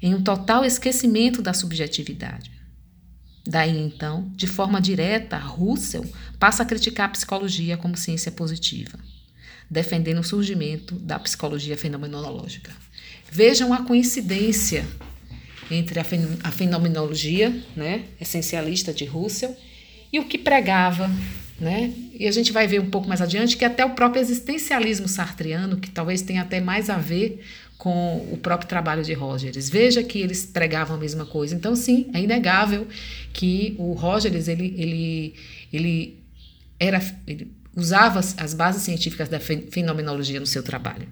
em 0.00 0.14
um 0.14 0.22
total 0.22 0.64
esquecimento 0.64 1.42
da 1.42 1.52
subjetividade. 1.52 2.50
Daí 3.46 3.78
então, 3.78 4.32
de 4.34 4.46
forma 4.46 4.80
direta, 4.80 5.36
Russell 5.36 6.04
passa 6.38 6.62
a 6.62 6.66
criticar 6.66 7.06
a 7.06 7.12
psicologia 7.12 7.76
como 7.76 7.94
ciência 7.94 8.32
positiva 8.32 8.98
defendendo 9.70 10.20
o 10.20 10.24
surgimento 10.24 10.94
da 10.94 11.18
psicologia 11.18 11.76
fenomenológica. 11.76 12.72
Vejam 13.30 13.74
a 13.74 13.84
coincidência 13.84 14.86
entre 15.70 16.00
a 16.00 16.50
fenomenologia 16.50 17.54
né, 17.76 18.06
essencialista 18.18 18.94
de 18.94 19.04
Russell 19.04 19.54
e 20.12 20.18
o 20.18 20.24
que 20.24 20.38
pregava. 20.38 21.10
Né? 21.60 21.92
E 22.14 22.28
a 22.28 22.30
gente 22.30 22.52
vai 22.52 22.66
ver 22.66 22.80
um 22.80 22.88
pouco 22.88 23.08
mais 23.08 23.20
adiante 23.20 23.56
que 23.56 23.64
até 23.64 23.84
o 23.84 23.90
próprio 23.90 24.20
existencialismo 24.20 25.08
sartriano, 25.08 25.76
que 25.76 25.90
talvez 25.90 26.22
tenha 26.22 26.42
até 26.42 26.60
mais 26.60 26.88
a 26.88 26.96
ver 26.96 27.44
com 27.76 28.18
o 28.32 28.36
próprio 28.36 28.68
trabalho 28.68 29.02
de 29.02 29.12
Rogers. 29.12 29.68
Veja 29.68 30.02
que 30.02 30.20
eles 30.20 30.44
pregavam 30.44 30.96
a 30.96 31.00
mesma 31.00 31.26
coisa. 31.26 31.54
Então, 31.54 31.74
sim, 31.74 32.10
é 32.12 32.20
inegável 32.20 32.86
que 33.32 33.74
o 33.78 33.92
Rogers 33.92 34.48
ele, 34.48 34.74
ele, 34.76 35.34
ele 35.72 36.18
era 36.78 37.00
ele 37.26 37.52
usava 37.74 38.18
as 38.18 38.54
bases 38.54 38.82
científicas 38.82 39.28
da 39.28 39.38
fenomenologia 39.38 40.40
no 40.40 40.46
seu 40.46 40.62
trabalho. 40.62 41.08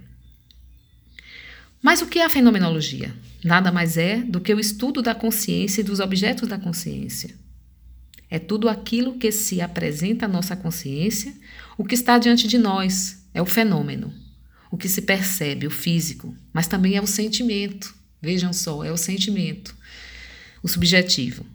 Mas 1.80 2.02
o 2.02 2.06
que 2.06 2.18
é 2.18 2.24
a 2.24 2.30
fenomenologia? 2.30 3.14
Nada 3.44 3.70
mais 3.70 3.96
é 3.96 4.16
do 4.16 4.40
que 4.40 4.52
o 4.52 4.58
estudo 4.58 5.00
da 5.00 5.14
consciência 5.14 5.80
e 5.80 5.84
dos 5.84 6.00
objetos 6.00 6.48
da 6.48 6.58
consciência. 6.58 7.30
É 8.30 8.38
tudo 8.38 8.68
aquilo 8.68 9.18
que 9.18 9.30
se 9.30 9.60
apresenta 9.60 10.26
à 10.26 10.28
nossa 10.28 10.56
consciência, 10.56 11.32
o 11.78 11.84
que 11.84 11.94
está 11.94 12.18
diante 12.18 12.48
de 12.48 12.58
nós, 12.58 13.24
é 13.32 13.40
o 13.40 13.46
fenômeno. 13.46 14.12
O 14.70 14.76
que 14.76 14.88
se 14.88 15.02
percebe, 15.02 15.66
o 15.66 15.70
físico, 15.70 16.34
mas 16.52 16.66
também 16.66 16.96
é 16.96 17.00
o 17.00 17.06
sentimento. 17.06 17.94
Vejam 18.20 18.52
só, 18.52 18.82
é 18.82 18.90
o 18.90 18.96
sentimento, 18.96 19.76
o 20.62 20.68
subjetivo. 20.68 21.46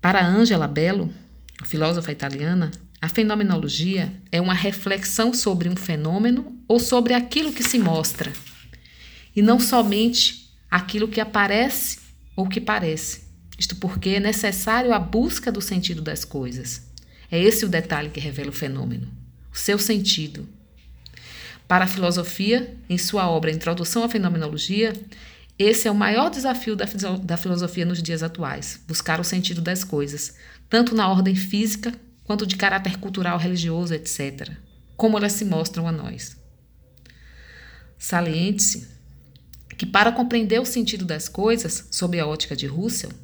Para 0.00 0.24
Angela 0.24 0.68
Bello, 0.68 1.12
filósofa 1.64 2.12
italiana, 2.12 2.70
a 3.00 3.08
fenomenologia 3.08 4.12
é 4.30 4.40
uma 4.40 4.54
reflexão 4.54 5.34
sobre 5.34 5.68
um 5.68 5.74
fenômeno 5.74 6.56
ou 6.68 6.78
sobre 6.78 7.14
aquilo 7.14 7.52
que 7.52 7.64
se 7.64 7.78
mostra, 7.78 8.32
e 9.34 9.42
não 9.42 9.58
somente 9.58 10.48
aquilo 10.70 11.08
que 11.08 11.20
aparece 11.20 11.98
ou 12.36 12.48
que 12.48 12.60
parece. 12.60 13.31
Isto 13.62 13.76
porque 13.76 14.10
é 14.10 14.18
necessário 14.18 14.92
a 14.92 14.98
busca 14.98 15.52
do 15.52 15.60
sentido 15.60 16.02
das 16.02 16.24
coisas. 16.24 16.82
É 17.30 17.40
esse 17.40 17.64
o 17.64 17.68
detalhe 17.68 18.10
que 18.10 18.18
revela 18.18 18.48
o 18.48 18.52
fenômeno, 18.52 19.08
o 19.52 19.56
seu 19.56 19.78
sentido. 19.78 20.48
Para 21.68 21.84
a 21.84 21.86
filosofia, 21.86 22.76
em 22.90 22.98
sua 22.98 23.30
obra 23.30 23.52
Introdução 23.52 24.02
à 24.02 24.08
Fenomenologia, 24.08 24.92
esse 25.56 25.86
é 25.86 25.90
o 25.92 25.94
maior 25.94 26.28
desafio 26.28 26.74
da, 26.74 26.86
da 27.22 27.36
filosofia 27.36 27.84
nos 27.84 28.02
dias 28.02 28.24
atuais: 28.24 28.82
buscar 28.88 29.20
o 29.20 29.24
sentido 29.24 29.60
das 29.60 29.84
coisas, 29.84 30.34
tanto 30.68 30.92
na 30.92 31.08
ordem 31.08 31.36
física 31.36 31.94
quanto 32.24 32.44
de 32.44 32.56
caráter 32.56 32.98
cultural, 32.98 33.38
religioso, 33.38 33.94
etc., 33.94 34.50
como 34.96 35.16
elas 35.16 35.34
se 35.34 35.44
mostram 35.44 35.86
a 35.86 35.92
nós. 35.92 36.36
Saliente-se 37.96 38.88
que, 39.78 39.86
para 39.86 40.10
compreender 40.10 40.60
o 40.60 40.66
sentido 40.66 41.04
das 41.04 41.28
coisas, 41.28 41.86
sob 41.92 42.18
a 42.18 42.26
ótica 42.26 42.56
de 42.56 42.66
Russell, 42.66 43.21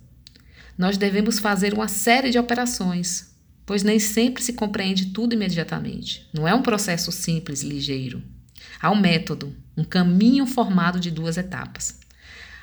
nós 0.78 0.96
devemos 0.96 1.40
fazer 1.40 1.74
uma 1.74 1.88
série 1.88 2.30
de 2.30 2.38
operações, 2.38 3.34
pois 3.66 3.82
nem 3.82 3.98
sempre 3.98 4.42
se 4.42 4.52
compreende 4.52 5.06
tudo 5.06 5.34
imediatamente. 5.34 6.26
Não 6.32 6.46
é 6.46 6.54
um 6.54 6.62
processo 6.62 7.10
simples, 7.10 7.62
ligeiro. 7.62 8.22
Há 8.80 8.90
um 8.90 9.00
método, 9.00 9.54
um 9.76 9.84
caminho 9.84 10.46
formado 10.46 11.00
de 11.00 11.10
duas 11.10 11.36
etapas. 11.36 11.98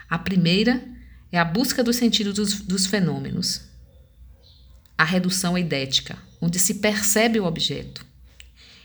A 0.10 0.18
primeira 0.18 0.82
é 1.32 1.38
a 1.38 1.46
busca 1.46 1.84
do 1.84 1.92
sentido 1.92 2.32
dos, 2.32 2.62
dos 2.62 2.86
fenômenos, 2.86 3.62
a 4.98 5.04
redução 5.04 5.58
eidética, 5.58 6.18
onde 6.40 6.58
se 6.58 6.76
percebe 6.76 7.40
o 7.40 7.46
objeto. 7.46 8.06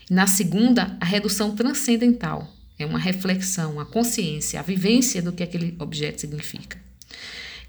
Na 0.09 0.27
segunda, 0.27 0.97
a 0.99 1.05
redução 1.05 1.55
transcendental, 1.55 2.53
é 2.77 2.85
uma 2.85 2.99
reflexão, 2.99 3.79
a 3.79 3.85
consciência, 3.85 4.59
a 4.59 4.63
vivência 4.63 5.21
do 5.21 5.31
que 5.31 5.43
aquele 5.43 5.75
objeto 5.79 6.19
significa, 6.19 6.77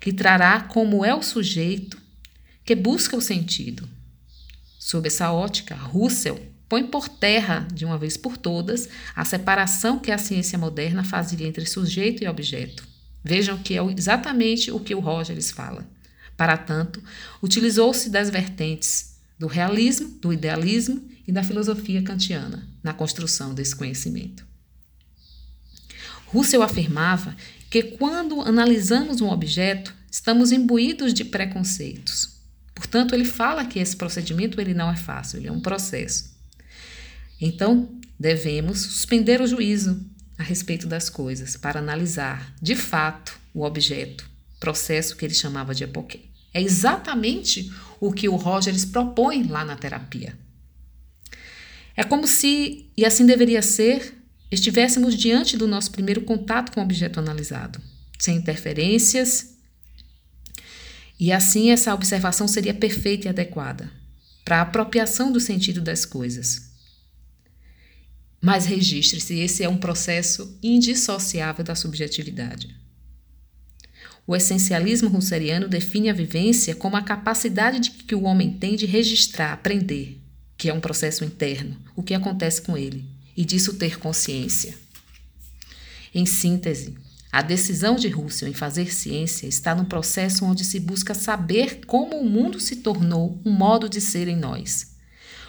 que 0.02 0.12
trará 0.12 0.58
como 0.62 1.04
é 1.04 1.14
o 1.14 1.22
sujeito 1.22 1.96
que 2.64 2.74
busca 2.74 3.16
o 3.16 3.20
sentido. 3.20 3.88
Sob 4.76 5.06
essa 5.06 5.30
ótica, 5.30 5.76
Russell 5.76 6.40
põe 6.68 6.84
por 6.84 7.08
terra, 7.08 7.68
de 7.72 7.84
uma 7.84 7.96
vez 7.96 8.16
por 8.16 8.36
todas, 8.36 8.88
a 9.14 9.24
separação 9.24 10.00
que 10.00 10.10
a 10.10 10.18
ciência 10.18 10.58
moderna 10.58 11.04
fazia 11.04 11.46
entre 11.46 11.64
sujeito 11.66 12.24
e 12.24 12.26
objeto. 12.26 12.84
Vejam 13.22 13.56
que 13.58 13.78
é 13.78 13.92
exatamente 13.96 14.72
o 14.72 14.80
que 14.80 14.92
o 14.92 14.98
Rogers 14.98 15.52
fala. 15.52 15.88
Para 16.36 16.56
tanto, 16.56 17.00
utilizou-se 17.40 18.10
das 18.10 18.28
vertentes 18.28 19.18
do 19.38 19.46
realismo, 19.46 20.08
do 20.20 20.32
idealismo 20.32 21.08
e 21.28 21.30
da 21.30 21.44
filosofia 21.44 22.02
kantiana 22.02 22.68
na 22.82 22.92
construção 22.92 23.54
desse 23.54 23.76
conhecimento. 23.76 24.44
Russell 26.26 26.62
afirmava 26.62 27.36
que 27.72 27.82
quando 27.82 28.42
analisamos 28.42 29.22
um 29.22 29.30
objeto, 29.30 29.94
estamos 30.10 30.52
imbuídos 30.52 31.14
de 31.14 31.24
preconceitos. 31.24 32.36
Portanto, 32.74 33.14
ele 33.14 33.24
fala 33.24 33.64
que 33.64 33.78
esse 33.78 33.96
procedimento 33.96 34.60
ele 34.60 34.74
não 34.74 34.90
é 34.90 34.96
fácil, 34.96 35.38
ele 35.38 35.48
é 35.48 35.52
um 35.52 35.58
processo. 35.58 36.36
Então, 37.40 37.88
devemos 38.20 38.78
suspender 38.78 39.40
o 39.40 39.46
juízo 39.46 40.04
a 40.36 40.42
respeito 40.42 40.86
das 40.86 41.08
coisas 41.08 41.56
para 41.56 41.80
analisar, 41.80 42.54
de 42.60 42.76
fato, 42.76 43.40
o 43.54 43.64
objeto, 43.64 44.28
processo 44.60 45.16
que 45.16 45.24
ele 45.24 45.32
chamava 45.32 45.74
de 45.74 45.84
epoquê. 45.84 46.26
É 46.52 46.60
exatamente 46.60 47.72
o 47.98 48.12
que 48.12 48.28
o 48.28 48.36
Rogers 48.36 48.84
propõe 48.84 49.44
lá 49.44 49.64
na 49.64 49.76
terapia. 49.76 50.38
É 51.96 52.04
como 52.04 52.26
se, 52.26 52.90
e 52.94 53.06
assim 53.06 53.24
deveria 53.24 53.62
ser, 53.62 54.21
estivéssemos 54.52 55.16
diante 55.16 55.56
do 55.56 55.66
nosso 55.66 55.90
primeiro 55.90 56.20
contato 56.20 56.72
com 56.72 56.80
o 56.80 56.84
objeto 56.84 57.18
analisado, 57.18 57.80
sem 58.18 58.36
interferências, 58.36 59.54
e 61.18 61.32
assim 61.32 61.70
essa 61.70 61.94
observação 61.94 62.46
seria 62.46 62.74
perfeita 62.74 63.26
e 63.26 63.30
adequada 63.30 63.90
para 64.44 64.58
a 64.58 64.62
apropriação 64.62 65.32
do 65.32 65.40
sentido 65.40 65.80
das 65.80 66.04
coisas. 66.04 66.70
Mas 68.40 68.66
registre-se, 68.66 69.38
esse 69.38 69.62
é 69.62 69.68
um 69.68 69.78
processo 69.78 70.58
indissociável 70.62 71.64
da 71.64 71.76
subjetividade. 71.76 72.74
O 74.26 74.34
essencialismo 74.34 75.08
russeriano 75.08 75.68
define 75.68 76.10
a 76.10 76.12
vivência 76.12 76.74
como 76.74 76.96
a 76.96 77.02
capacidade 77.02 77.78
de 77.78 77.90
que 77.90 78.14
o 78.14 78.24
homem 78.24 78.58
tem 78.58 78.76
de 78.76 78.84
registrar, 78.84 79.52
aprender, 79.52 80.20
que 80.56 80.68
é 80.68 80.74
um 80.74 80.80
processo 80.80 81.24
interno, 81.24 81.80
o 81.94 82.02
que 82.02 82.14
acontece 82.14 82.62
com 82.62 82.76
ele, 82.76 83.11
e 83.36 83.44
disso 83.44 83.74
ter 83.74 83.98
consciência. 83.98 84.76
Em 86.14 86.26
síntese, 86.26 86.94
a 87.32 87.40
decisão 87.40 87.96
de 87.96 88.08
Russell 88.08 88.48
em 88.48 88.52
fazer 88.52 88.92
ciência 88.92 89.46
está 89.46 89.74
no 89.74 89.86
processo 89.86 90.44
onde 90.44 90.64
se 90.64 90.78
busca 90.78 91.14
saber 91.14 91.86
como 91.86 92.18
o 92.18 92.28
mundo 92.28 92.60
se 92.60 92.76
tornou 92.76 93.40
um 93.42 93.50
modo 93.50 93.88
de 93.88 94.02
ser 94.02 94.28
em 94.28 94.36
nós, 94.36 94.94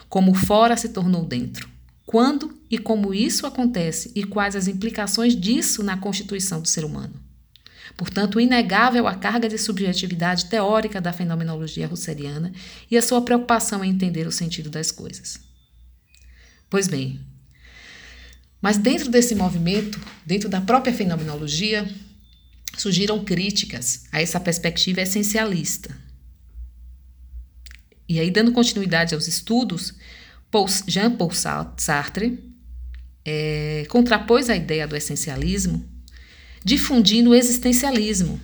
como 0.07 0.33
fora 0.33 0.77
se 0.77 0.89
tornou 0.89 1.25
dentro, 1.25 1.69
quando 2.05 2.57
e 2.71 2.77
como 2.77 3.13
isso 3.13 3.45
acontece 3.45 4.11
e 4.15 4.23
quais 4.23 4.55
as 4.55 4.67
implicações 4.67 5.35
disso 5.35 5.83
na 5.83 5.97
constituição 5.97 6.61
do 6.61 6.69
ser 6.69 6.85
humano. 6.85 7.21
Portanto, 7.97 8.39
inegável 8.39 9.05
a 9.05 9.15
carga 9.15 9.49
de 9.49 9.57
subjetividade 9.57 10.45
teórica 10.45 11.01
da 11.01 11.11
fenomenologia 11.11 11.85
russeriana 11.85 12.53
e 12.89 12.97
a 12.97 13.01
sua 13.01 13.21
preocupação 13.21 13.83
em 13.83 13.91
entender 13.91 14.25
o 14.25 14.31
sentido 14.31 14.69
das 14.69 14.89
coisas. 14.89 15.37
Pois 16.69 16.87
bem, 16.87 17.19
mas 18.63 18.77
dentro 18.77 19.11
desse 19.11 19.35
movimento, 19.35 19.99
dentro 20.25 20.47
da 20.47 20.61
própria 20.61 20.93
fenomenologia, 20.93 21.85
surgiram 22.77 23.21
críticas 23.25 24.05
a 24.09 24.21
essa 24.21 24.39
perspectiva 24.39 25.01
essencialista. 25.01 25.93
E 28.07 28.21
aí, 28.21 28.31
dando 28.31 28.53
continuidade 28.53 29.13
aos 29.13 29.27
estudos, 29.27 29.93
Jean-Paul 30.87 31.31
Sartre 31.75 32.41
é, 33.25 33.85
contrapôs 33.89 34.49
a 34.49 34.55
ideia 34.55 34.87
do 34.87 34.95
essencialismo 34.95 35.85
difundindo 36.63 37.31
o 37.31 37.35
existencialismo, 37.35 38.39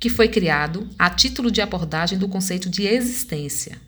que 0.00 0.10
foi 0.10 0.26
criado 0.26 0.90
a 0.98 1.08
título 1.08 1.52
de 1.52 1.60
abordagem 1.60 2.18
do 2.18 2.28
conceito 2.28 2.68
de 2.68 2.84
existência 2.84 3.80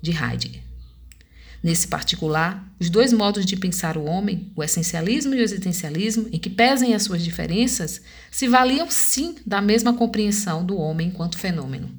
de 0.00 0.12
Heidegger. 0.12 0.69
Nesse 1.62 1.88
particular, 1.88 2.66
os 2.78 2.88
dois 2.88 3.12
modos 3.12 3.44
de 3.44 3.54
pensar 3.54 3.98
o 3.98 4.04
homem, 4.04 4.50
o 4.56 4.62
essencialismo 4.62 5.34
e 5.34 5.40
o 5.40 5.42
existencialismo, 5.42 6.28
em 6.32 6.38
que 6.38 6.48
pesem 6.48 6.94
as 6.94 7.02
suas 7.02 7.22
diferenças, 7.22 8.00
se 8.30 8.48
valiam 8.48 8.90
sim 8.90 9.36
da 9.44 9.60
mesma 9.60 9.92
compreensão 9.92 10.64
do 10.64 10.76
homem 10.78 11.08
enquanto 11.08 11.38
fenômeno. 11.38 11.90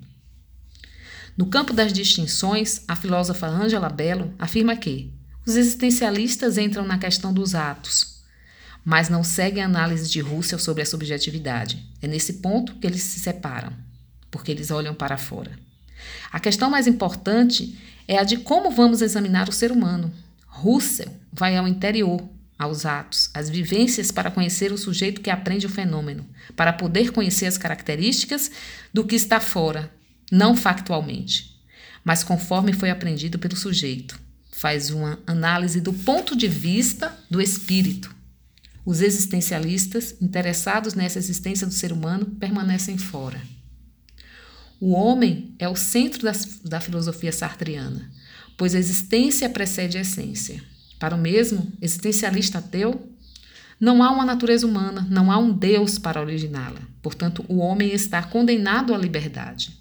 No 1.38 1.46
campo 1.46 1.74
das 1.74 1.94
distinções, 1.94 2.82
a 2.88 2.96
filósofa 2.96 3.48
Angela 3.48 3.90
Bello 3.90 4.34
afirma 4.40 4.76
que 4.76 5.14
os 5.46 5.56
existencialistas 5.56 6.58
entram 6.58 6.86
na 6.86 6.98
questão 6.98 7.32
dos 7.32 7.54
atos, 7.54 8.22
mas 8.84 9.10
não 9.10 9.24
seguem 9.24 9.62
a 9.62 9.68
análise 9.68 10.10
de 10.10 10.22
Russell 10.22 10.60
sobre 10.60 10.82
a 10.82 10.86
subjetividade. 10.86 11.88
É 12.02 12.08
nesse 12.08 12.34
ponto 12.34 12.76
que 12.76 12.88
eles 12.88 13.04
se 13.04 13.20
separam, 13.20 13.74
porque 14.32 14.52
eles 14.52 14.72
olham 14.72 14.96
para 14.96 15.18
fora. 15.18 15.52
A 16.32 16.40
questão 16.40 16.70
mais 16.70 16.88
importante 16.88 17.78
é 18.12 18.18
a 18.18 18.26
de 18.26 18.36
como 18.36 18.70
vamos 18.70 19.02
examinar 19.02 19.48
o 19.48 19.54
ser 19.54 19.72
humano. 19.72 20.12
Russell 20.46 21.16
vai 21.32 21.56
ao 21.56 21.66
interior, 21.66 22.22
aos 22.60 22.86
atos, 22.86 23.30
às 23.34 23.50
vivências 23.50 24.12
para 24.12 24.30
conhecer 24.30 24.74
o 24.74 24.78
sujeito 24.78 25.22
que 25.22 25.30
aprende 25.30 25.66
o 25.66 25.70
fenômeno, 25.70 26.26
para 26.54 26.74
poder 26.74 27.14
conhecer 27.14 27.46
as 27.46 27.58
características 27.58 28.52
do 28.94 29.06
que 29.06 29.16
está 29.16 29.40
fora, 29.40 29.90
não 30.30 30.58
factualmente, 30.58 31.58
mas 32.04 32.22
conforme 32.22 32.74
foi 32.74 32.90
aprendido 32.90 33.40
pelo 33.40 33.56
sujeito. 33.56 34.20
Faz 34.52 34.90
uma 34.90 35.18
análise 35.26 35.80
do 35.80 35.94
ponto 35.94 36.36
de 36.36 36.50
vista 36.50 37.18
do 37.30 37.42
espírito, 37.42 38.14
os 38.86 39.00
existencialistas, 39.00 40.16
interessados 40.20 40.96
nessa 40.96 41.18
existência 41.18 41.66
do 41.66 41.74
ser 41.74 41.94
humano, 41.94 42.26
permanecem 42.26 42.98
fora. 42.98 43.42
O 44.82 44.94
homem 44.94 45.54
é 45.60 45.70
o 45.70 45.76
centro 45.76 46.24
das, 46.24 46.60
da 46.64 46.82
filosofia 46.82 47.32
sartriana, 47.32 48.12
pois 48.58 48.74
a 48.74 48.80
existência 48.80 49.48
precede 49.48 49.96
a 49.96 50.02
essência. 50.02 50.64
Para 50.98 51.16
o 51.16 51.20
mesmo 51.20 51.72
existencialista 51.80 52.58
ateu, 52.58 53.08
não 53.80 54.02
há 54.02 54.10
uma 54.10 54.26
natureza 54.26 54.66
humana, 54.66 55.06
não 55.08 55.32
há 55.32 55.38
um 55.38 55.54
Deus 55.54 56.00
para 56.00 56.20
originá-la. 56.20 56.82
Portanto, 57.00 57.46
o 57.48 57.58
homem 57.58 57.94
está 57.94 58.24
condenado 58.24 58.92
à 58.92 58.98
liberdade. 58.98 59.78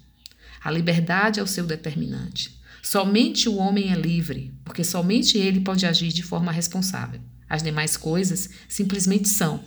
A 0.63 0.69
liberdade 0.69 1.39
é 1.39 1.43
o 1.43 1.47
seu 1.47 1.65
determinante. 1.65 2.55
Somente 2.83 3.49
o 3.49 3.55
homem 3.55 3.91
é 3.91 3.95
livre, 3.95 4.53
porque 4.63 4.83
somente 4.83 5.35
ele 5.35 5.61
pode 5.61 5.87
agir 5.87 6.09
de 6.09 6.21
forma 6.21 6.51
responsável. 6.51 7.19
As 7.49 7.63
demais 7.63 7.97
coisas 7.97 8.51
simplesmente 8.69 9.29
são. 9.29 9.63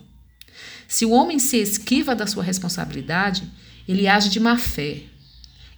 Se 0.87 1.05
o 1.05 1.11
homem 1.11 1.41
se 1.41 1.57
esquiva 1.57 2.15
da 2.15 2.25
sua 2.25 2.45
responsabilidade, 2.45 3.51
ele 3.89 4.07
age 4.07 4.31
de 4.31 4.39
má 4.39 4.57
fé. 4.57 5.03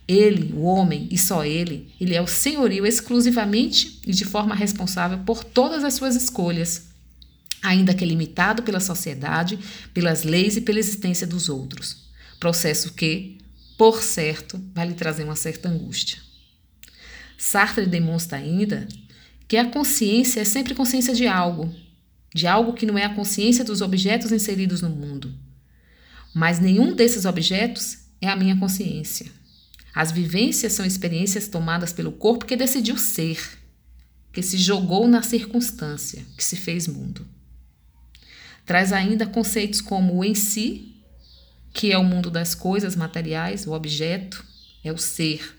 Ele, 0.09 0.53
o 0.53 0.63
homem, 0.63 1.09
e 1.11 1.19
só 1.19 1.45
ele, 1.45 1.93
ele 2.01 2.15
é 2.15 2.23
o 2.23 2.29
senhorio 2.29 2.87
exclusivamente 2.87 4.01
e 4.07 4.13
de 4.13 4.25
forma 4.25 4.55
responsável 4.55 5.19
por 5.19 5.43
todas 5.43 5.83
as 5.83 5.95
suas 5.95 6.15
escolhas, 6.15 6.89
ainda 7.61 7.93
que 7.93 8.05
limitado 8.05 8.63
pela 8.63 8.79
sociedade, 8.79 9.59
pelas 9.93 10.23
leis 10.23 10.57
e 10.57 10.61
pela 10.61 10.79
existência 10.79 11.27
dos 11.27 11.49
outros. 11.49 12.07
Processo 12.39 12.93
que, 12.95 13.39
por 13.77 14.01
certo, 14.01 14.63
vai 14.73 14.87
lhe 14.87 14.95
trazer 14.95 15.25
uma 15.25 15.35
certa 15.35 15.69
angústia. 15.69 16.19
Sartre 17.37 17.85
demonstra 17.85 18.39
ainda 18.39 18.87
que 19.49 19.57
a 19.57 19.69
consciência 19.69 20.41
é 20.41 20.45
sempre 20.45 20.75
consciência 20.75 21.15
de 21.15 21.27
algo, 21.27 21.75
de 22.35 22.47
algo 22.47 22.75
que 22.75 22.87
não 22.87 22.97
é 22.97 23.05
a 23.05 23.15
consciência 23.15 23.65
dos 23.65 23.81
objetos 23.81 24.31
inseridos 24.31 24.83
no 24.83 24.91
mundo. 24.91 25.35
Mas 26.35 26.61
nenhum 26.61 26.95
desses 26.95 27.25
objetos 27.25 27.99
é 28.21 28.29
a 28.29 28.37
minha 28.37 28.57
consciência. 28.57 29.27
As 29.97 30.13
vivências 30.13 30.75
são 30.75 30.85
experiências 30.85 31.49
tomadas 31.49 31.93
pelo 31.93 32.13
corpo 32.13 32.45
que 32.45 32.55
decidiu 32.55 32.99
ser, 32.99 33.41
que 34.33 34.43
se 34.43 34.59
jogou 34.59 35.09
na 35.09 35.23
circunstância, 35.23 36.23
que 36.37 36.45
se 36.45 36.55
fez 36.55 36.87
mundo. 36.87 37.27
Traz 38.67 38.93
ainda 38.93 39.27
conceitos 39.27 39.81
como 39.81 40.17
o 40.17 40.25
em 40.25 40.35
si, 40.35 40.95
que 41.73 41.91
é 41.91 41.97
o 41.97 42.05
mundo 42.05 42.31
das 42.31 42.55
coisas 42.55 42.95
materiais, 42.95 43.67
o 43.67 43.73
objeto, 43.73 44.45
é 44.85 44.93
o 44.93 44.99
ser. 44.99 45.57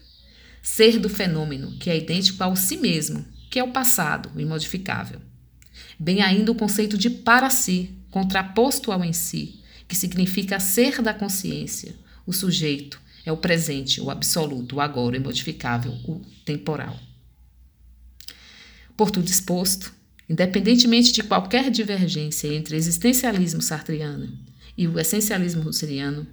Ser 0.61 0.99
do 0.99 1.09
fenômeno, 1.09 1.75
que 1.79 1.89
é 1.89 1.97
idêntico 1.97 2.43
ao 2.43 2.55
si 2.55 2.77
mesmo, 2.77 3.25
que 3.49 3.57
é 3.57 3.63
o 3.63 3.71
passado, 3.71 4.31
o 4.35 4.39
imodificável 4.39 5.19
bem 5.99 6.21
ainda 6.21 6.51
o 6.51 6.55
conceito 6.55 6.97
de 6.97 7.09
para 7.09 7.49
si, 7.49 7.91
contraposto 8.11 8.91
ao 8.91 9.03
em 9.03 9.13
si, 9.13 9.61
que 9.87 9.95
significa 9.95 10.59
ser 10.59 11.01
da 11.01 11.13
consciência, 11.13 11.95
o 12.25 12.33
sujeito, 12.33 12.99
é 13.27 13.31
o 13.31 13.37
presente, 13.37 13.99
o 13.99 14.09
absoluto, 14.09 14.77
o 14.77 14.81
agora, 14.81 15.15
o 15.15 15.19
imodificável, 15.19 15.91
o 16.05 16.21
temporal. 16.45 16.97
Por 18.95 19.11
tudo 19.11 19.27
exposto, 19.27 19.93
independentemente 20.29 21.11
de 21.11 21.23
qualquer 21.23 21.69
divergência 21.69 22.47
entre 22.47 22.75
o 22.75 22.77
existencialismo 22.77 23.61
sartriano 23.61 24.31
e 24.77 24.87
o 24.87 24.99
essencialismo 24.99 25.61
russeriano, 25.61 26.25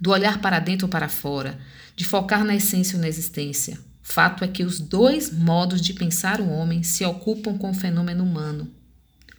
do 0.00 0.10
olhar 0.10 0.40
para 0.40 0.58
dentro 0.58 0.86
ou 0.86 0.90
para 0.90 1.08
fora, 1.08 1.58
de 1.96 2.04
focar 2.04 2.44
na 2.44 2.54
essência 2.54 2.96
ou 2.96 3.00
na 3.00 3.08
existência, 3.08 3.78
Fato 4.10 4.42
é 4.42 4.48
que 4.48 4.64
os 4.64 4.80
dois 4.80 5.32
modos 5.32 5.80
de 5.80 5.94
pensar 5.94 6.40
o 6.40 6.48
homem 6.48 6.82
se 6.82 7.04
ocupam 7.04 7.56
com 7.56 7.70
o 7.70 7.74
fenômeno 7.74 8.24
humano, 8.24 8.68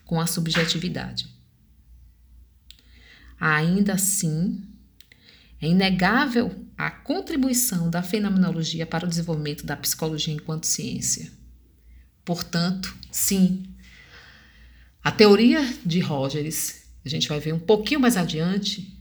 com 0.05 0.17
a 0.17 0.25
subjetividade. 0.25 1.27
Ainda 3.37 3.95
assim, 3.95 4.63
é 5.61 5.67
inegável 5.67 6.53
a 6.77 6.89
contribuição 6.89 7.89
da 7.89 8.01
fenomenologia 8.01 8.85
para 8.85 9.05
o 9.05 9.09
desenvolvimento 9.09 9.65
da 9.65 9.77
psicologia 9.77 10.33
enquanto 10.33 10.65
ciência. 10.65 11.31
Portanto, 12.25 12.95
sim, 13.11 13.63
a 15.03 15.11
teoria 15.11 15.61
de 15.85 15.99
Rogers 15.99 16.81
a 17.03 17.09
gente 17.09 17.27
vai 17.27 17.39
ver 17.39 17.53
um 17.53 17.59
pouquinho 17.59 17.99
mais 17.99 18.15
adiante, 18.15 18.95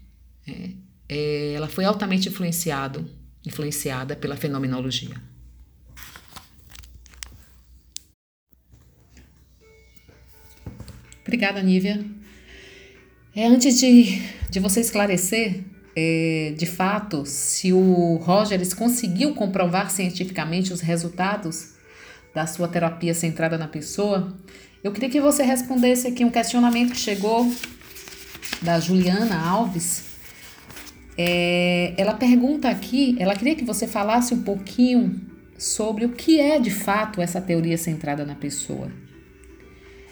é, 0.46 0.70
é, 1.08 1.52
ela 1.52 1.68
foi 1.68 1.84
altamente 1.84 2.28
influenciado, 2.28 3.08
influenciada 3.44 4.16
pela 4.16 4.36
fenomenologia. 4.36 5.20
Obrigada, 11.22 11.62
Nívia. 11.62 12.04
É, 13.36 13.46
antes 13.46 13.78
de, 13.78 14.20
de 14.50 14.58
você 14.58 14.80
esclarecer, 14.80 15.62
é, 15.94 16.54
de 16.56 16.66
fato, 16.66 17.24
se 17.26 17.72
o 17.72 18.16
Rogers 18.16 18.72
conseguiu 18.72 19.34
comprovar 19.34 19.90
cientificamente 19.90 20.72
os 20.72 20.80
resultados 20.80 21.74
da 22.34 22.46
sua 22.46 22.68
terapia 22.68 23.12
centrada 23.12 23.58
na 23.58 23.66
pessoa, 23.66 24.32
eu 24.82 24.92
queria 24.92 25.10
que 25.10 25.20
você 25.20 25.42
respondesse 25.42 26.06
aqui 26.06 26.24
um 26.24 26.30
questionamento 26.30 26.92
que 26.92 26.98
chegou 26.98 27.52
da 28.62 28.78
Juliana 28.78 29.36
Alves. 29.36 30.04
É, 31.18 31.92
ela 31.98 32.14
pergunta 32.14 32.68
aqui, 32.68 33.16
ela 33.18 33.34
queria 33.34 33.54
que 33.54 33.64
você 33.64 33.86
falasse 33.86 34.32
um 34.32 34.42
pouquinho 34.42 35.20
sobre 35.58 36.06
o 36.06 36.10
que 36.10 36.40
é 36.40 36.58
de 36.58 36.70
fato 36.70 37.20
essa 37.20 37.40
teoria 37.40 37.76
centrada 37.76 38.24
na 38.24 38.34
pessoa. 38.34 38.90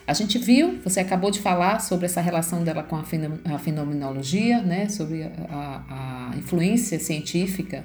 A 0.09 0.15
gente 0.15 0.39
viu, 0.39 0.79
você 0.83 1.01
acabou 1.01 1.31
de 1.31 1.39
falar 1.39 1.81
sobre 1.81 2.07
essa 2.07 2.23
relação 2.23 2.65
dela 2.65 2.83
com 2.83 2.97
a 2.97 3.59
fenomenologia, 3.59 4.63
né, 4.63 4.89
sobre 4.89 5.23
a, 5.23 6.31
a 6.33 6.37
influência 6.39 6.99
científica 6.99 7.85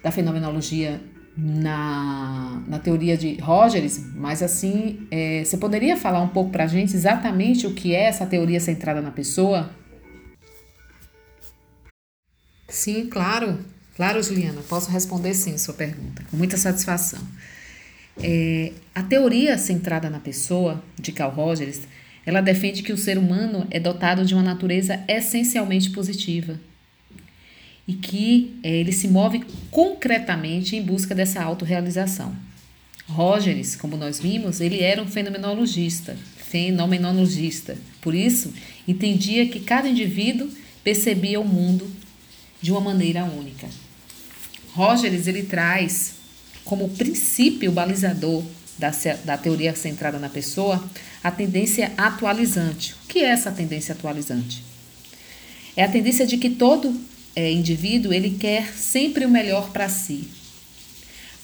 da 0.00 0.12
fenomenologia 0.12 1.02
na, 1.36 2.62
na 2.68 2.78
teoria 2.78 3.16
de 3.16 3.34
Rogers, 3.40 3.98
mas 4.14 4.44
assim, 4.44 5.08
é, 5.10 5.42
você 5.44 5.56
poderia 5.56 5.96
falar 5.96 6.20
um 6.20 6.28
pouco 6.28 6.52
para 6.52 6.62
a 6.62 6.68
gente 6.68 6.94
exatamente 6.94 7.66
o 7.66 7.74
que 7.74 7.92
é 7.92 8.04
essa 8.04 8.24
teoria 8.24 8.60
centrada 8.60 9.00
na 9.00 9.10
pessoa? 9.10 9.70
Sim, 12.68 13.08
claro, 13.08 13.58
claro, 13.96 14.22
Juliana, 14.22 14.60
posso 14.68 14.88
responder 14.88 15.34
sim 15.34 15.58
sua 15.58 15.74
pergunta, 15.74 16.22
com 16.30 16.36
muita 16.36 16.56
satisfação. 16.56 17.18
É, 18.22 18.72
a 18.94 19.02
teoria 19.02 19.56
centrada 19.56 20.10
na 20.10 20.20
pessoa, 20.20 20.82
de 20.98 21.12
Carl 21.12 21.30
Rogers, 21.30 21.80
ela 22.26 22.40
defende 22.40 22.82
que 22.82 22.92
o 22.92 22.98
ser 22.98 23.16
humano 23.16 23.66
é 23.70 23.80
dotado 23.80 24.24
de 24.24 24.34
uma 24.34 24.42
natureza 24.42 25.02
essencialmente 25.08 25.90
positiva 25.90 26.60
e 27.88 27.94
que 27.94 28.58
é, 28.62 28.70
ele 28.70 28.92
se 28.92 29.08
move 29.08 29.42
concretamente 29.70 30.76
em 30.76 30.82
busca 30.82 31.14
dessa 31.14 31.42
autorrealização. 31.42 32.36
Rogers, 33.08 33.74
como 33.74 33.96
nós 33.96 34.20
vimos, 34.20 34.60
ele 34.60 34.80
era 34.80 35.02
um 35.02 35.06
fenomenologista, 35.08 36.16
fenomenologista. 36.36 37.76
Por 38.00 38.14
isso, 38.14 38.52
entendia 38.86 39.46
que 39.46 39.58
cada 39.58 39.88
indivíduo 39.88 40.48
percebia 40.84 41.40
o 41.40 41.44
mundo 41.44 41.90
de 42.62 42.70
uma 42.70 42.80
maneira 42.80 43.24
única. 43.24 43.66
Rogers 44.72 45.26
ele 45.26 45.42
traz 45.42 46.19
como 46.64 46.88
princípio 46.90 47.72
balizador 47.72 48.42
da, 48.78 48.90
da 49.24 49.36
teoria 49.36 49.74
centrada 49.74 50.18
na 50.18 50.28
pessoa 50.28 50.82
a 51.22 51.30
tendência 51.30 51.92
atualizante. 51.96 52.94
O 53.04 53.08
que 53.08 53.20
é 53.20 53.28
essa 53.28 53.50
tendência 53.50 53.92
atualizante? 53.94 54.64
É 55.76 55.84
a 55.84 55.88
tendência 55.88 56.26
de 56.26 56.38
que 56.38 56.50
todo 56.50 56.98
é, 57.36 57.50
indivíduo 57.52 58.12
ele 58.12 58.30
quer 58.30 58.72
sempre 58.74 59.24
o 59.24 59.30
melhor 59.30 59.70
para 59.70 59.88
si. 59.88 60.28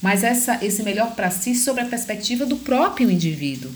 Mas 0.01 0.25
essa, 0.25 0.65
esse 0.65 0.83
melhor 0.83 1.15
para 1.15 1.31
si 1.31 1.55
sobre 1.55 1.83
a 1.83 1.87
perspectiva 1.87 2.45
do 2.45 2.57
próprio 2.57 3.11
indivíduo, 3.11 3.71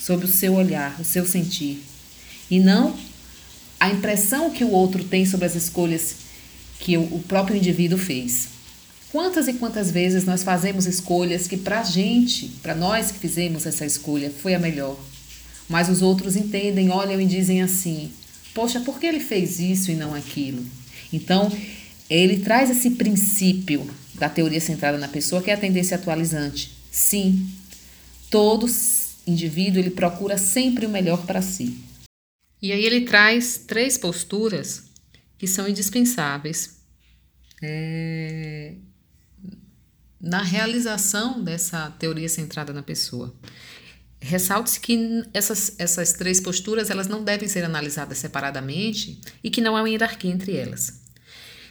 sobre 0.00 0.26
o 0.26 0.28
seu 0.28 0.54
olhar, 0.54 0.98
o 1.00 1.04
seu 1.04 1.26
sentir. 1.26 1.82
E 2.50 2.58
não 2.60 2.96
a 3.78 3.90
impressão 3.90 4.50
que 4.50 4.64
o 4.64 4.70
outro 4.70 5.04
tem 5.04 5.26
sobre 5.26 5.46
as 5.46 5.54
escolhas 5.54 6.16
que 6.78 6.96
o, 6.96 7.02
o 7.02 7.24
próprio 7.26 7.56
indivíduo 7.56 7.98
fez. 7.98 8.55
Quantas 9.12 9.48
e 9.48 9.54
quantas 9.54 9.90
vezes 9.90 10.24
nós 10.24 10.42
fazemos 10.42 10.86
escolhas 10.86 11.46
que 11.46 11.56
para 11.56 11.80
a 11.80 11.84
gente, 11.84 12.48
para 12.62 12.74
nós 12.74 13.10
que 13.10 13.18
fizemos 13.18 13.64
essa 13.64 13.86
escolha, 13.86 14.30
foi 14.30 14.54
a 14.54 14.58
melhor. 14.58 14.98
Mas 15.68 15.88
os 15.88 16.02
outros 16.02 16.36
entendem, 16.36 16.90
olham 16.90 17.20
e 17.20 17.26
dizem 17.26 17.62
assim: 17.62 18.12
Poxa, 18.54 18.80
por 18.80 18.98
que 18.98 19.06
ele 19.06 19.20
fez 19.20 19.58
isso 19.58 19.90
e 19.90 19.94
não 19.94 20.14
aquilo? 20.14 20.64
Então, 21.12 21.50
ele 22.08 22.38
traz 22.38 22.70
esse 22.70 22.90
princípio 22.90 23.88
da 24.14 24.28
teoria 24.28 24.60
centrada 24.60 24.98
na 24.98 25.08
pessoa, 25.08 25.42
que 25.42 25.50
é 25.50 25.54
a 25.54 25.58
tendência 25.58 25.96
atualizante. 25.96 26.72
Sim, 26.90 27.48
todo 28.30 28.66
indivíduo 29.26 29.80
ele 29.80 29.90
procura 29.90 30.38
sempre 30.38 30.86
o 30.86 30.88
melhor 30.88 31.26
para 31.26 31.42
si. 31.42 31.78
E 32.62 32.72
aí 32.72 32.84
ele 32.84 33.02
traz 33.02 33.58
três 33.66 33.98
posturas 33.98 34.84
que 35.36 35.46
são 35.46 35.68
indispensáveis. 35.68 36.76
É, 37.62 38.74
na 40.20 40.42
realização 40.42 41.42
dessa 41.42 41.90
teoria 41.98 42.28
centrada 42.28 42.72
na 42.72 42.82
pessoa. 42.82 43.34
Ressalte-se 44.20 44.80
que 44.80 45.24
essas, 45.32 45.74
essas 45.78 46.12
três 46.14 46.40
posturas 46.40 46.90
elas 46.90 47.06
não 47.06 47.22
devem 47.22 47.48
ser 47.48 47.64
analisadas 47.64 48.18
separadamente 48.18 49.20
e 49.44 49.50
que 49.50 49.60
não 49.60 49.76
há 49.76 49.82
uma 49.82 49.90
hierarquia 49.90 50.32
entre 50.32 50.56
elas. 50.56 51.02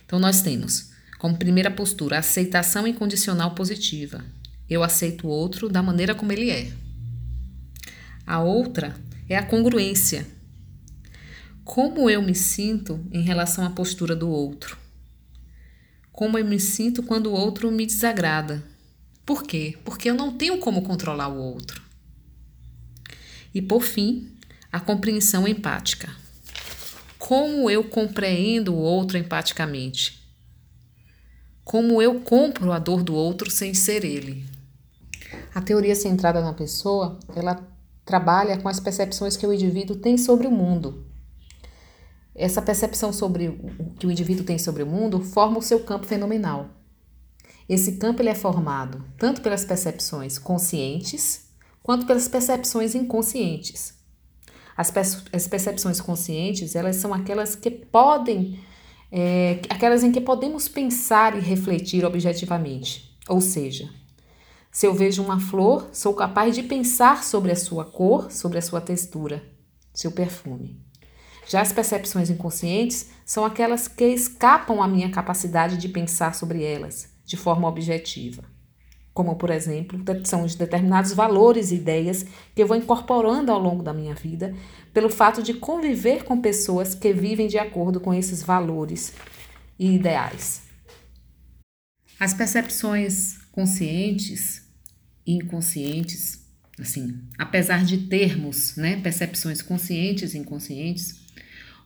Então, 0.05 0.19
nós 0.19 0.41
temos 0.41 0.91
como 1.17 1.38
primeira 1.38 1.71
postura 1.71 2.17
a 2.17 2.19
aceitação 2.19 2.88
incondicional 2.88 3.55
positiva. 3.55 4.23
Eu 4.69 4.84
aceito 4.84 5.27
o 5.27 5.29
outro 5.29 5.67
da 5.67 5.81
maneira 5.81 6.13
como 6.13 6.31
ele 6.31 6.49
é. 6.49 6.71
A 8.25 8.41
outra 8.41 8.95
é 9.27 9.36
a 9.36 9.43
congruência. 9.43 10.25
Como 11.63 12.10
eu 12.10 12.21
me 12.21 12.36
sinto 12.36 13.03
em 13.12 13.21
relação 13.21 13.65
à 13.65 13.71
postura 13.71 14.15
do 14.15 14.29
outro? 14.29 14.85
Como 16.15 16.39
eu 16.39 16.45
me 16.45 16.58
sinto 16.62 17.04
quando 17.04 17.28
o 17.28 17.34
outro 17.34 17.69
me 17.69 17.86
desagrada. 17.86 18.63
Por 19.25 19.43
quê? 19.43 19.78
Porque 19.84 20.10
eu 20.10 20.13
não 20.15 20.32
tenho 20.32 20.58
como 20.60 20.82
controlar 20.82 21.28
o 21.28 21.38
outro. 21.38 21.84
E 23.54 23.62
por 23.62 23.84
fim, 23.84 24.32
a 24.71 24.80
compreensão 24.80 25.45
empática. 25.45 26.10
Como 27.19 27.69
eu 27.69 27.84
compreendo 27.84 28.73
o 28.73 28.78
outro 28.78 29.17
empaticamente? 29.17 30.25
Como 31.65 32.01
eu 32.01 32.21
compro 32.21 32.71
a 32.71 32.80
dor 32.80 33.04
do 33.04 33.13
outro 33.13 33.51
sem 33.51 33.73
ser 33.73 34.06
ele? 34.06 34.45
A 35.54 35.62
teoria 35.62 35.95
centrada 35.95 36.39
na 36.41 36.54
pessoa, 36.54 37.19
ela 37.36 37.62
trabalha 38.06 38.58
com 38.58 38.69
as 38.69 38.80
percepções 38.80 39.36
que 39.36 39.45
o 39.45 39.51
indivíduo 39.51 39.97
tem 39.97 40.17
sobre 40.17 40.47
o 40.47 40.51
mundo 40.51 41.06
essa 42.36 42.62
percepção 42.62 43.13
sobre 43.13 43.48
o 43.48 43.93
que 43.98 44.06
o 44.06 44.12
indivíduo 44.12 44.45
tem 44.45 44.58
sobre 44.58 44.84
o 44.84 44.88
mundo 44.88 45.21
forma 45.21 45.58
o 45.58 45.62
seu 45.62 45.80
campo 45.80 46.06
fenomenal. 46.06 46.69
Esse 47.67 47.93
campo 47.93 48.21
ele 48.21 48.30
é 48.30 48.36
formado 48.36 49.04
tanto 49.17 49.41
pelas 49.41 49.63
percepções 49.63 50.38
conscientes 50.38 51.45
quanto 51.82 52.06
pelas 52.06 52.28
percepções 52.28 52.93
inconscientes. 52.93 53.93
As, 54.76 54.91
percepções 54.91 56.02
conscientes 56.02 56.76
elas 56.76 56.98
são 56.98 57.13
aquelas 57.13 57.56
que 57.56 57.71
podem, 57.71 58.60
é, 59.10 59.62
aquelas 59.69 60.04
em 60.04 60.12
que 60.12 60.19
podemos 60.19 60.67
pensar 60.67 61.38
e 61.38 61.39
refletir 61.39 62.04
objetivamente. 62.04 63.17
Ou 63.30 63.39
seja, 63.39 63.89
se 64.69 64.86
eu 64.86 64.93
vejo 64.93 65.24
uma 65.24 65.39
flor, 65.39 65.88
sou 65.93 66.13
capaz 66.13 66.54
de 66.54 66.62
pensar 66.62 67.24
sobre 67.24 67.52
a 67.52 67.56
sua 67.56 67.86
cor, 67.86 68.30
sobre 68.30 68.58
a 68.58 68.62
sua 68.62 68.82
textura, 68.82 69.41
seu 69.93 70.12
perfume. 70.12 70.85
Já 71.47 71.62
as 71.62 71.71
percepções 71.71 72.29
inconscientes 72.29 73.10
são 73.25 73.45
aquelas 73.45 73.88
que 73.88 74.05
escapam 74.05 74.81
à 74.81 74.88
minha 74.88 75.10
capacidade 75.12 75.77
de 75.77 75.89
pensar 75.89 76.34
sobre 76.34 76.63
elas 76.63 77.13
de 77.25 77.38
forma 77.38 77.67
objetiva. 77.67 78.43
Como, 79.13 79.36
por 79.38 79.49
exemplo, 79.49 79.97
são 80.25 80.43
os 80.43 80.55
determinados 80.55 81.13
valores 81.13 81.71
e 81.71 81.75
ideias 81.75 82.25
que 82.53 82.62
eu 82.62 82.67
vou 82.67 82.75
incorporando 82.75 83.51
ao 83.51 83.60
longo 83.60 83.81
da 83.81 83.93
minha 83.93 84.13
vida 84.13 84.53
pelo 84.93 85.10
fato 85.10 85.41
de 85.41 85.53
conviver 85.53 86.23
com 86.23 86.41
pessoas 86.41 86.93
que 86.93 87.13
vivem 87.13 87.47
de 87.47 87.58
acordo 87.58 87.99
com 87.99 88.13
esses 88.13 88.43
valores 88.43 89.13
e 89.79 89.95
ideais. 89.95 90.63
As 92.19 92.34
percepções 92.34 93.38
conscientes 93.51 94.63
e 95.25 95.34
inconscientes, 95.34 96.45
assim, 96.79 97.21
apesar 97.38 97.86
de 97.86 98.10
termos, 98.10 98.75
né, 98.75 98.99
percepções 99.01 99.62
conscientes 99.62 100.34
e 100.34 100.38
inconscientes, 100.38 101.25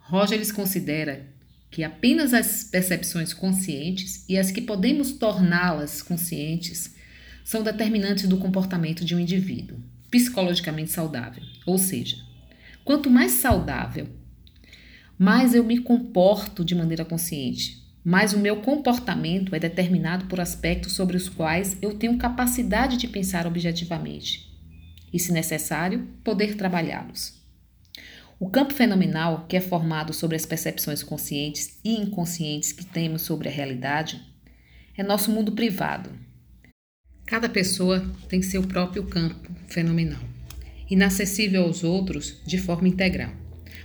Rogers 0.09 0.51
considera 0.51 1.27
que 1.69 1.83
apenas 1.83 2.33
as 2.33 2.63
percepções 2.63 3.31
conscientes 3.31 4.25
e 4.27 4.39
as 4.39 4.49
que 4.49 4.59
podemos 4.59 5.11
torná-las 5.11 6.01
conscientes 6.01 6.95
são 7.45 7.61
determinantes 7.61 8.27
do 8.27 8.37
comportamento 8.37 9.05
de 9.05 9.15
um 9.15 9.19
indivíduo 9.19 9.77
psicologicamente 10.09 10.89
saudável. 10.89 11.43
Ou 11.63 11.77
seja, 11.77 12.17
quanto 12.83 13.07
mais 13.07 13.33
saudável, 13.33 14.07
mais 15.15 15.53
eu 15.53 15.63
me 15.63 15.77
comporto 15.77 16.65
de 16.65 16.73
maneira 16.73 17.05
consciente, 17.05 17.87
mais 18.03 18.33
o 18.33 18.39
meu 18.39 18.63
comportamento 18.63 19.53
é 19.53 19.59
determinado 19.59 20.25
por 20.25 20.39
aspectos 20.41 20.93
sobre 20.93 21.17
os 21.17 21.29
quais 21.29 21.77
eu 21.83 21.93
tenho 21.93 22.17
capacidade 22.17 22.97
de 22.97 23.07
pensar 23.07 23.45
objetivamente 23.45 24.49
e, 25.13 25.19
se 25.19 25.31
necessário, 25.31 26.07
poder 26.23 26.55
trabalhá-los. 26.55 27.38
O 28.39 28.49
campo 28.49 28.73
fenomenal, 28.73 29.45
que 29.49 29.57
é 29.57 29.59
formado 29.59 30.13
sobre 30.13 30.37
as 30.37 30.45
percepções 30.45 31.03
conscientes 31.03 31.77
e 31.83 31.93
inconscientes 31.97 32.71
que 32.71 32.85
temos 32.85 33.23
sobre 33.23 33.49
a 33.49 33.51
realidade, 33.51 34.21
é 34.97 35.03
nosso 35.03 35.29
mundo 35.29 35.51
privado. 35.51 36.09
Cada 37.25 37.49
pessoa 37.49 38.09
tem 38.29 38.41
seu 38.41 38.63
próprio 38.63 39.03
campo 39.03 39.51
fenomenal, 39.67 40.21
inacessível 40.89 41.63
aos 41.63 41.83
outros 41.83 42.41
de 42.47 42.57
forma 42.57 42.87
integral. 42.87 43.31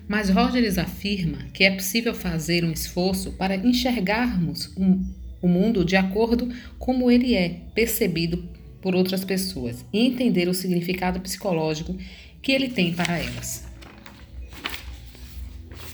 Mas 0.06 0.30
Rogers 0.30 0.78
afirma 0.78 1.48
que 1.52 1.64
é 1.64 1.72
possível 1.72 2.14
fazer 2.14 2.64
um 2.64 2.70
esforço 2.70 3.32
para 3.32 3.56
enxergarmos 3.56 4.72
um, 4.76 5.04
o 5.42 5.48
mundo 5.48 5.84
de 5.84 5.96
acordo 5.96 6.48
como 6.78 7.10
ele 7.10 7.34
é 7.34 7.60
percebido 7.74 8.48
por 8.80 8.94
outras 8.94 9.24
pessoas 9.24 9.84
e 9.92 10.06
entender 10.06 10.46
o 10.46 10.54
significado 10.54 11.18
psicológico 11.18 11.98
que 12.40 12.52
ele 12.52 12.68
tem 12.68 12.94
para 12.94 13.18
elas. 13.18 13.73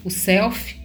O 0.02 0.08
self 0.08 0.80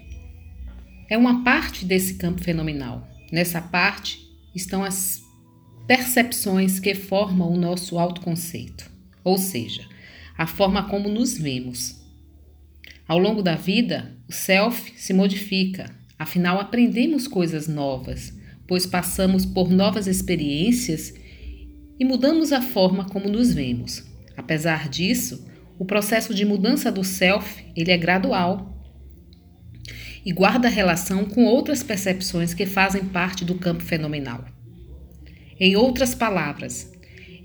é 1.10 1.18
uma 1.18 1.42
parte 1.42 1.86
desse 1.86 2.16
campo 2.16 2.44
fenomenal. 2.44 3.08
Nessa 3.32 3.62
parte 3.62 4.20
estão 4.54 4.84
as 4.84 5.22
percepções 5.88 6.82
que 6.82 6.94
formam 6.94 7.50
o 7.50 7.58
nosso 7.58 7.98
autoconceito, 7.98 8.92
ou 9.24 9.38
seja, 9.38 9.88
a 10.38 10.46
forma 10.46 10.90
como 10.90 11.08
nos 11.08 11.38
vemos. 11.38 12.04
Ao 13.08 13.18
longo 13.18 13.42
da 13.42 13.56
vida, 13.56 14.12
o 14.28 14.34
self 14.34 14.92
se 14.98 15.14
modifica, 15.14 15.90
afinal 16.20 16.60
aprendemos 16.60 17.26
coisas 17.26 17.70
novas, 17.70 18.34
pois 18.68 18.86
passamos 18.86 19.46
por 19.46 19.70
novas 19.72 20.08
experiências 20.08 21.14
e 21.98 22.04
mudamos 22.04 22.52
a 22.52 22.62
forma 22.62 23.06
como 23.06 23.30
nos 23.30 23.54
vemos. 23.54 24.04
Apesar 24.36 24.90
disso, 24.90 25.48
o 25.80 25.86
processo 25.86 26.34
de 26.34 26.44
mudança 26.44 26.92
do 26.92 27.04
self, 27.04 27.64
ele 27.78 27.92
é 27.92 27.98
gradual 27.98 28.75
e 30.26 30.34
guarda 30.34 30.68
relação 30.68 31.24
com 31.24 31.46
outras 31.46 31.84
percepções 31.84 32.54
que 32.54 32.66
fazem 32.66 33.06
parte 33.06 33.46
do 33.46 33.56
campo 33.56 33.84
fenomenal. 33.84 34.44
Em 35.60 35.76
outras 35.76 36.16
palavras, 36.16 36.92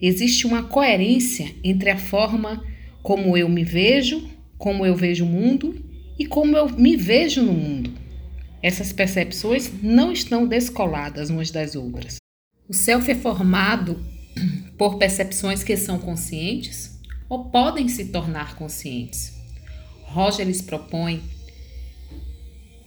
existe 0.01 0.47
uma 0.47 0.63
coerência 0.63 1.55
entre 1.63 1.91
a 1.91 1.99
forma 1.99 2.65
como 3.03 3.37
eu 3.37 3.49
me 3.49 3.63
vejo, 3.63 4.29
como 4.57 4.85
eu 4.87 4.97
vejo 4.97 5.25
o 5.25 5.29
mundo 5.29 5.85
e 6.19 6.25
como 6.25 6.57
eu 6.57 6.71
me 6.71 6.97
vejo 6.97 7.43
no 7.43 7.53
mundo. 7.53 7.93
Essas 8.63 8.93
percepções 8.93 9.71
não 9.83 10.11
estão 10.11 10.47
descoladas 10.47 11.31
umas 11.31 11.51
das 11.51 11.75
outras. 11.75 12.17
O 12.69 12.75
self 12.75 13.11
é 13.11 13.15
formado 13.15 14.03
por 14.77 14.97
percepções 14.97 15.63
que 15.63 15.77
são 15.77 15.99
conscientes 15.99 16.99
ou 17.29 17.47
podem 17.47 17.89
se 17.89 18.07
tornar 18.07 18.57
conscientes. 18.57 19.33
Rogers 20.03 20.61
propõe 20.61 21.23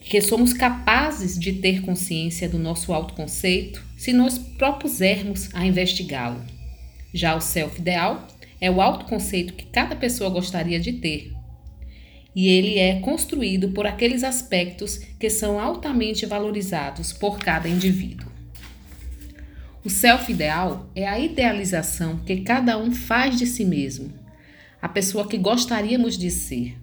que 0.03 0.21
somos 0.21 0.53
capazes 0.53 1.39
de 1.39 1.53
ter 1.53 1.81
consciência 1.81 2.47
do 2.49 2.59
nosso 2.59 2.93
autoconceito 2.93 3.81
se 3.97 4.11
nós 4.11 4.37
propusermos 4.37 5.49
a 5.53 5.65
investigá-lo. 5.65 6.41
Já 7.13 7.35
o 7.35 7.41
self 7.41 7.79
ideal 7.79 8.27
é 8.59 8.69
o 8.69 8.81
autoconceito 8.81 9.53
que 9.53 9.65
cada 9.65 9.95
pessoa 9.95 10.29
gostaria 10.29 10.79
de 10.79 10.93
ter. 10.93 11.31
E 12.35 12.47
ele 12.49 12.79
é 12.79 12.99
construído 12.99 13.69
por 13.69 13.85
aqueles 13.85 14.23
aspectos 14.23 14.97
que 15.19 15.29
são 15.29 15.59
altamente 15.59 16.25
valorizados 16.25 17.13
por 17.13 17.39
cada 17.39 17.69
indivíduo. 17.69 18.31
O 19.85 19.89
self 19.89 20.31
ideal 20.31 20.89
é 20.95 21.07
a 21.07 21.19
idealização 21.19 22.17
que 22.19 22.41
cada 22.41 22.77
um 22.77 22.91
faz 22.91 23.37
de 23.37 23.45
si 23.45 23.63
mesmo, 23.63 24.13
a 24.81 24.89
pessoa 24.89 25.27
que 25.27 25.37
gostaríamos 25.37 26.17
de 26.17 26.31
ser. 26.31 26.77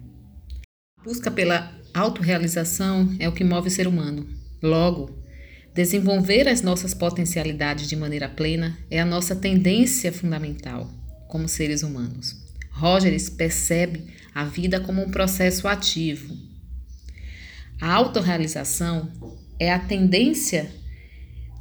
Busca 1.03 1.29
pela 1.29 1.80
autorrealização 1.93 3.15
é 3.19 3.27
o 3.27 3.31
que 3.31 3.43
move 3.43 3.67
o 3.67 3.71
ser 3.71 3.87
humano. 3.87 4.27
Logo, 4.61 5.17
desenvolver 5.73 6.47
as 6.47 6.61
nossas 6.61 6.93
potencialidades 6.93 7.87
de 7.87 7.95
maneira 7.95 8.29
plena 8.29 8.77
é 8.89 8.99
a 8.99 9.05
nossa 9.05 9.35
tendência 9.35 10.11
fundamental 10.11 10.89
como 11.27 11.47
seres 11.47 11.81
humanos. 11.83 12.35
Rogers 12.71 13.29
percebe 13.29 14.05
a 14.33 14.43
vida 14.45 14.79
como 14.79 15.01
um 15.01 15.11
processo 15.11 15.67
ativo. 15.67 16.35
A 17.79 17.93
autorrealização 17.93 19.11
é 19.59 19.71
a 19.71 19.79
tendência 19.79 20.71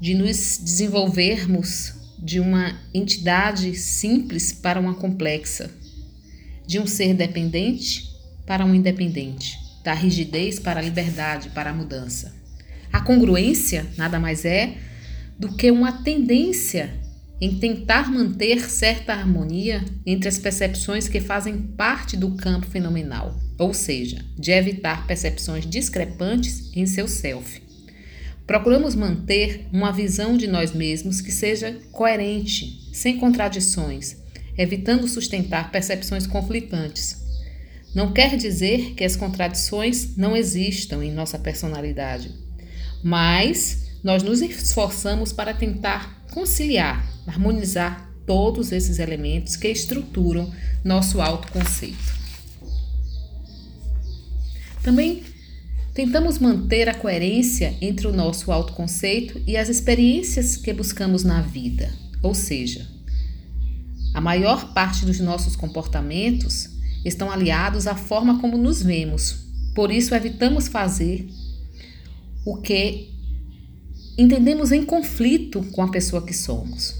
de 0.00 0.14
nos 0.14 0.58
desenvolvermos 0.58 1.94
de 2.18 2.40
uma 2.40 2.78
entidade 2.92 3.74
simples 3.74 4.52
para 4.52 4.78
uma 4.80 4.94
complexa, 4.94 5.70
de 6.66 6.78
um 6.78 6.86
ser 6.86 7.14
dependente 7.14 8.10
para 8.46 8.64
um 8.64 8.74
independente, 8.74 9.58
da 9.82 9.92
rigidez 9.92 10.58
para 10.58 10.80
a 10.80 10.82
liberdade, 10.82 11.50
para 11.50 11.70
a 11.70 11.74
mudança. 11.74 12.34
A 12.92 13.00
congruência 13.00 13.86
nada 13.96 14.18
mais 14.18 14.44
é 14.44 14.76
do 15.38 15.56
que 15.56 15.70
uma 15.70 16.02
tendência 16.02 17.00
em 17.40 17.58
tentar 17.58 18.10
manter 18.10 18.68
certa 18.68 19.14
harmonia 19.14 19.82
entre 20.04 20.28
as 20.28 20.38
percepções 20.38 21.08
que 21.08 21.20
fazem 21.20 21.56
parte 21.56 22.16
do 22.16 22.32
campo 22.32 22.66
fenomenal, 22.66 23.38
ou 23.58 23.72
seja, 23.72 24.18
de 24.38 24.50
evitar 24.50 25.06
percepções 25.06 25.64
discrepantes 25.66 26.70
em 26.76 26.84
seu 26.84 27.08
self. 27.08 27.62
Procuramos 28.46 28.94
manter 28.94 29.66
uma 29.72 29.92
visão 29.92 30.36
de 30.36 30.46
nós 30.46 30.74
mesmos 30.74 31.20
que 31.20 31.32
seja 31.32 31.78
coerente, 31.92 32.90
sem 32.92 33.16
contradições, 33.16 34.16
evitando 34.58 35.08
sustentar 35.08 35.70
percepções 35.70 36.26
conflitantes. 36.26 37.29
Não 37.94 38.12
quer 38.12 38.36
dizer 38.36 38.94
que 38.94 39.04
as 39.04 39.16
contradições 39.16 40.16
não 40.16 40.36
existam 40.36 41.04
em 41.04 41.12
nossa 41.12 41.38
personalidade, 41.38 42.32
mas 43.02 43.98
nós 44.02 44.22
nos 44.22 44.40
esforçamos 44.40 45.32
para 45.32 45.52
tentar 45.52 46.24
conciliar, 46.30 47.04
harmonizar 47.26 48.08
todos 48.26 48.70
esses 48.70 48.98
elementos 48.98 49.56
que 49.56 49.68
estruturam 49.68 50.52
nosso 50.84 51.20
autoconceito. 51.20 52.20
Também 54.82 55.22
Tentamos 55.92 56.38
manter 56.38 56.88
a 56.88 56.94
coerência 56.94 57.76
entre 57.80 58.06
o 58.06 58.12
nosso 58.12 58.52
autoconceito 58.52 59.42
e 59.46 59.56
as 59.56 59.68
experiências 59.68 60.56
que 60.56 60.72
buscamos 60.72 61.24
na 61.24 61.42
vida, 61.42 61.92
ou 62.22 62.32
seja, 62.32 62.86
a 64.14 64.20
maior 64.20 64.72
parte 64.72 65.04
dos 65.04 65.18
nossos 65.18 65.56
comportamentos 65.56 66.69
estão 67.04 67.30
aliados 67.30 67.86
à 67.86 67.94
forma 67.94 68.40
como 68.40 68.58
nos 68.58 68.82
vemos. 68.82 69.44
Por 69.74 69.90
isso, 69.90 70.14
evitamos 70.14 70.68
fazer 70.68 71.28
o 72.44 72.56
que 72.56 73.08
entendemos 74.18 74.72
em 74.72 74.84
conflito 74.84 75.62
com 75.72 75.82
a 75.82 75.90
pessoa 75.90 76.24
que 76.24 76.34
somos. 76.34 76.94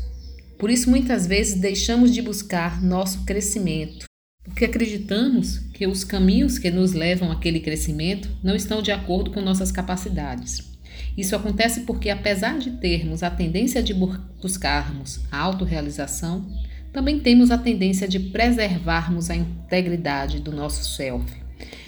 Por 0.59 0.71
isso, 0.71 0.91
muitas 0.91 1.27
vezes, 1.27 1.61
deixamos 1.61 2.13
de 2.13 2.23
buscar 2.23 2.83
nosso 2.83 3.25
crescimento 3.25 4.11
porque 4.51 4.65
acreditamos 4.65 5.59
que 5.73 5.87
os 5.87 6.03
caminhos 6.03 6.59
que 6.59 6.71
nos 6.71 6.93
levam 6.93 7.31
àquele 7.31 7.61
crescimento 7.61 8.29
não 8.43 8.57
estão 8.57 8.83
de 8.83 8.91
acordo 8.91 9.31
com 9.31 9.41
nossas 9.41 9.71
capacidades. 9.71 10.71
Isso 11.17 11.37
acontece 11.37 11.83
porque, 11.83 12.11
apesar 12.11 12.59
de 12.59 12.73
termos 12.73 13.23
a 13.23 13.31
tendência 13.31 13.83
de 13.83 13.95
buscarmos 13.95 15.21
a 15.31 15.39
autorrealização, 15.39 16.47
também 16.93 17.21
temos 17.21 17.51
a 17.51 17.59
tendência 17.59 18.09
de 18.09 18.19
preservarmos 18.19 19.31
a 19.31 19.37
integridade 19.37 20.41
do 20.41 20.53
nosso 20.53 20.85
self, 20.97 21.25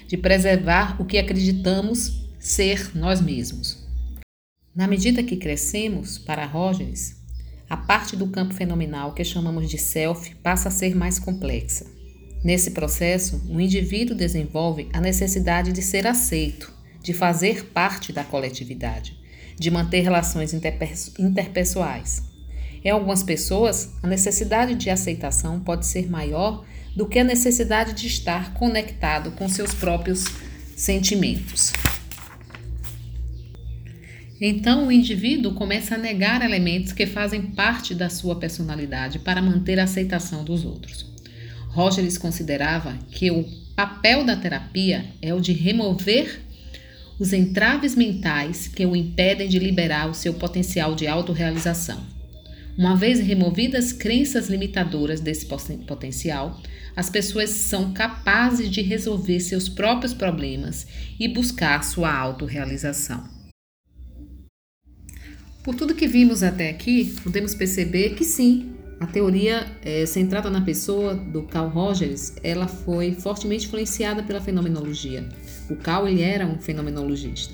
de 0.07 0.17
preservar 0.17 1.01
o 1.01 1.05
que 1.05 1.17
acreditamos 1.17 2.23
ser 2.39 2.95
nós 2.95 3.21
mesmos. 3.21 3.83
Na 4.75 4.87
medida 4.87 5.23
que 5.23 5.37
crescemos, 5.37 6.17
para 6.17 6.45
Rogers, 6.45 7.15
a 7.69 7.77
parte 7.77 8.15
do 8.15 8.27
campo 8.27 8.53
fenomenal 8.53 9.13
que 9.13 9.23
chamamos 9.23 9.69
de 9.69 9.77
self 9.77 10.35
passa 10.35 10.69
a 10.69 10.71
ser 10.71 10.95
mais 10.95 11.19
complexa. 11.19 11.85
Nesse 12.43 12.71
processo, 12.71 13.41
o 13.49 13.59
indivíduo 13.59 14.15
desenvolve 14.15 14.89
a 14.91 14.99
necessidade 14.99 15.71
de 15.71 15.81
ser 15.81 16.05
aceito, 16.05 16.73
de 17.01 17.13
fazer 17.13 17.65
parte 17.65 18.11
da 18.11 18.23
coletividade, 18.23 19.17
de 19.57 19.71
manter 19.71 20.01
relações 20.01 20.53
interpessoais. 20.53 22.32
Em 22.83 22.89
algumas 22.89 23.23
pessoas, 23.23 23.93
a 24.03 24.07
necessidade 24.07 24.75
de 24.75 24.89
aceitação 24.89 25.59
pode 25.59 25.85
ser 25.85 26.09
maior 26.09 26.65
do 26.95 27.07
que 27.07 27.17
a 27.17 27.23
necessidade 27.23 27.93
de 27.93 28.07
estar 28.07 28.53
conectado 28.53 29.31
com 29.31 29.47
seus 29.47 29.73
próprios 29.73 30.25
sentimentos. 30.75 31.71
Então, 34.39 34.87
o 34.87 34.91
indivíduo 34.91 35.53
começa 35.53 35.95
a 35.95 35.97
negar 35.97 36.43
elementos 36.43 36.91
que 36.91 37.05
fazem 37.05 37.41
parte 37.41 37.95
da 37.95 38.09
sua 38.09 38.35
personalidade 38.35 39.19
para 39.19 39.41
manter 39.41 39.79
a 39.79 39.85
aceitação 39.85 40.43
dos 40.43 40.65
outros. 40.65 41.05
Rogers 41.69 42.17
considerava 42.17 42.97
que 43.09 43.31
o 43.31 43.45
papel 43.75 44.25
da 44.25 44.35
terapia 44.35 45.05
é 45.21 45.33
o 45.33 45.39
de 45.39 45.53
remover 45.53 46.41
os 47.17 47.31
entraves 47.31 47.95
mentais 47.95 48.67
que 48.67 48.85
o 48.85 48.95
impedem 48.95 49.47
de 49.47 49.59
liberar 49.59 50.09
o 50.09 50.13
seu 50.13 50.33
potencial 50.33 50.93
de 50.93 51.07
autorrealização. 51.07 52.12
Uma 52.75 52.95
vez 52.95 53.19
removidas 53.19 53.93
crenças 53.93 54.49
limitadoras 54.49 55.21
desse 55.21 55.45
potencial, 55.45 56.59
as 56.95 57.07
pessoas 57.07 57.51
são 57.51 57.93
capazes 57.93 58.69
de 58.69 58.81
resolver 58.81 59.39
seus 59.39 59.69
próprios 59.69 60.11
problemas 60.11 60.87
e 61.19 61.27
buscar 61.27 61.83
sua 61.83 62.11
autorrealização. 62.11 63.29
Por 65.63 65.75
tudo 65.75 65.93
que 65.93 66.07
vimos 66.07 66.41
até 66.41 66.71
aqui, 66.71 67.13
podemos 67.23 67.53
perceber 67.53 68.15
que 68.15 68.25
sim, 68.25 68.73
a 68.99 69.05
teoria 69.05 69.67
é, 69.83 70.05
centrada 70.07 70.49
na 70.49 70.61
pessoa 70.61 71.13
do 71.13 71.43
Carl 71.43 71.69
Rogers, 71.69 72.33
ela 72.43 72.67
foi 72.67 73.13
fortemente 73.13 73.67
influenciada 73.67 74.23
pela 74.23 74.41
fenomenologia. 74.41 75.29
O 75.69 75.75
Carl 75.75 76.07
ele 76.07 76.21
era 76.23 76.45
um 76.45 76.59
fenomenologista. 76.59 77.53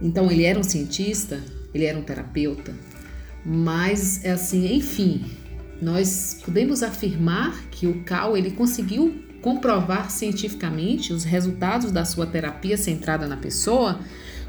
Então 0.00 0.30
ele 0.30 0.44
era 0.44 0.58
um 0.58 0.62
cientista, 0.62 1.42
ele 1.74 1.84
era 1.84 1.98
um 1.98 2.02
terapeuta, 2.02 2.72
mas 3.44 4.24
assim, 4.24 4.74
enfim, 4.74 5.24
nós 5.80 6.38
podemos 6.44 6.82
afirmar 6.82 7.60
que 7.70 7.86
o 7.86 8.02
Carl 8.04 8.36
ele 8.36 8.52
conseguiu 8.52 9.22
comprovar 9.40 10.10
cientificamente 10.10 11.12
os 11.12 11.24
resultados 11.24 11.90
da 11.90 12.04
sua 12.04 12.26
terapia 12.26 12.76
centrada 12.76 13.26
na 13.26 13.36
pessoa 13.36 13.98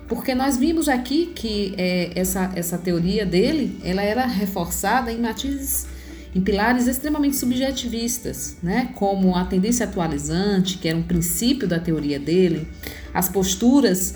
porque 0.08 0.36
nós 0.36 0.58
vimos 0.58 0.88
aqui 0.88 1.32
que 1.34 1.74
é, 1.78 2.12
essa, 2.14 2.52
essa 2.56 2.78
teoria 2.78 3.26
dele 3.26 3.80
ela 3.84 4.02
era 4.02 4.26
reforçada 4.26 5.12
em 5.12 5.20
matizes 5.20 5.88
em 6.36 6.42
pilares 6.42 6.88
extremamente 6.88 7.36
subjetivistas, 7.36 8.58
né? 8.62 8.90
como 8.96 9.36
a 9.36 9.46
tendência 9.46 9.86
atualizante, 9.86 10.80
que 10.80 10.88
era 10.88 10.98
um 10.98 11.04
princípio 11.04 11.68
da 11.68 11.80
teoria 11.80 12.20
dele, 12.20 12.68
as 13.14 13.30
posturas 13.30 14.16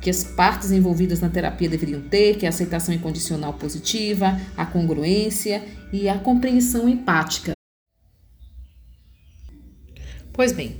que 0.00 0.08
as 0.08 0.24
partes 0.24 0.70
envolvidas 0.70 1.20
na 1.20 1.28
terapia 1.28 1.68
deveriam 1.68 2.00
ter, 2.00 2.36
que 2.36 2.46
é 2.46 2.48
a 2.48 2.50
aceitação 2.50 2.94
incondicional 2.94 3.54
positiva, 3.54 4.40
a 4.56 4.64
congruência 4.64 5.62
e 5.92 6.08
a 6.08 6.18
compreensão 6.18 6.88
empática. 6.88 7.52
Pois 10.32 10.52
bem, 10.52 10.76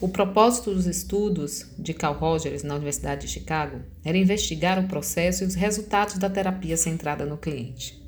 o 0.00 0.08
propósito 0.08 0.74
dos 0.74 0.86
estudos 0.86 1.66
de 1.78 1.92
Carl 1.92 2.14
Rogers 2.14 2.62
na 2.62 2.74
Universidade 2.74 3.26
de 3.26 3.32
Chicago 3.32 3.80
era 4.04 4.16
investigar 4.16 4.82
o 4.82 4.88
processo 4.88 5.44
e 5.44 5.46
os 5.46 5.54
resultados 5.54 6.16
da 6.18 6.30
terapia 6.30 6.76
centrada 6.76 7.26
no 7.26 7.36
cliente. 7.36 8.00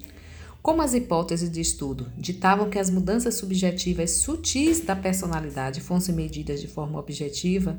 Como 0.62 0.81
as 0.81 0.94
hipóteses 0.94 1.50
de 1.50 1.61
estudo 1.61 2.11
ditavam 2.16 2.70
que 2.70 2.78
as 2.78 2.88
mudanças 2.88 3.35
subjetivas 3.35 4.12
sutis 4.12 4.81
da 4.81 4.96
personalidade 4.96 5.81
fossem 5.81 6.14
medidas 6.14 6.61
de 6.61 6.68
forma 6.68 6.98
objetiva, 6.98 7.78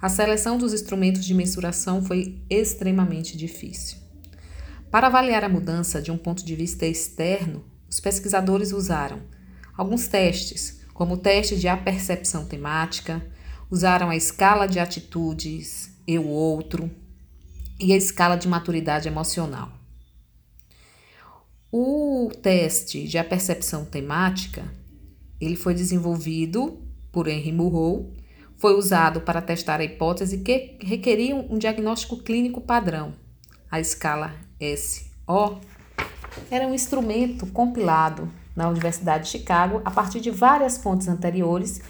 a 0.00 0.08
seleção 0.08 0.58
dos 0.58 0.74
instrumentos 0.74 1.24
de 1.24 1.34
mensuração 1.34 2.02
foi 2.02 2.42
extremamente 2.50 3.36
difícil. 3.36 3.98
Para 4.90 5.06
avaliar 5.06 5.44
a 5.44 5.48
mudança 5.48 6.00
de 6.00 6.10
um 6.10 6.18
ponto 6.18 6.44
de 6.44 6.54
vista 6.54 6.86
externo, 6.86 7.64
os 7.88 8.00
pesquisadores 8.00 8.72
usaram 8.72 9.20
alguns 9.76 10.06
testes, 10.08 10.80
como 10.92 11.14
o 11.14 11.18
teste 11.18 11.56
de 11.56 11.68
apercepção 11.68 12.46
temática, 12.46 13.24
usaram 13.70 14.10
a 14.10 14.16
escala 14.16 14.66
de 14.66 14.78
atitudes 14.78 15.90
eu 16.06 16.26
outro 16.26 16.90
e 17.80 17.92
a 17.92 17.96
escala 17.96 18.36
de 18.36 18.48
maturidade 18.48 19.08
emocional. 19.08 19.72
O 21.70 22.30
teste 22.42 23.06
de 23.06 23.18
apercepção 23.18 23.84
temática, 23.84 24.72
ele 25.40 25.56
foi 25.56 25.74
desenvolvido 25.74 26.80
por 27.12 27.28
Henry 27.28 27.52
Murrow, 27.52 28.14
foi 28.58 28.74
usado 28.74 29.20
para 29.20 29.42
testar 29.42 29.80
a 29.80 29.84
hipótese 29.84 30.38
que 30.38 30.76
requeria 30.80 31.34
um 31.34 31.58
diagnóstico 31.58 32.18
clínico 32.18 32.60
padrão. 32.60 33.12
A 33.70 33.80
escala 33.80 34.34
SO 34.60 35.60
era 36.50 36.66
um 36.66 36.74
instrumento 36.74 37.46
compilado 37.46 38.30
na 38.54 38.68
Universidade 38.68 39.24
de 39.24 39.30
Chicago 39.30 39.82
a 39.84 39.90
partir 39.90 40.20
de 40.20 40.30
várias 40.30 40.78
fontes 40.78 41.08
anteriores 41.08 41.80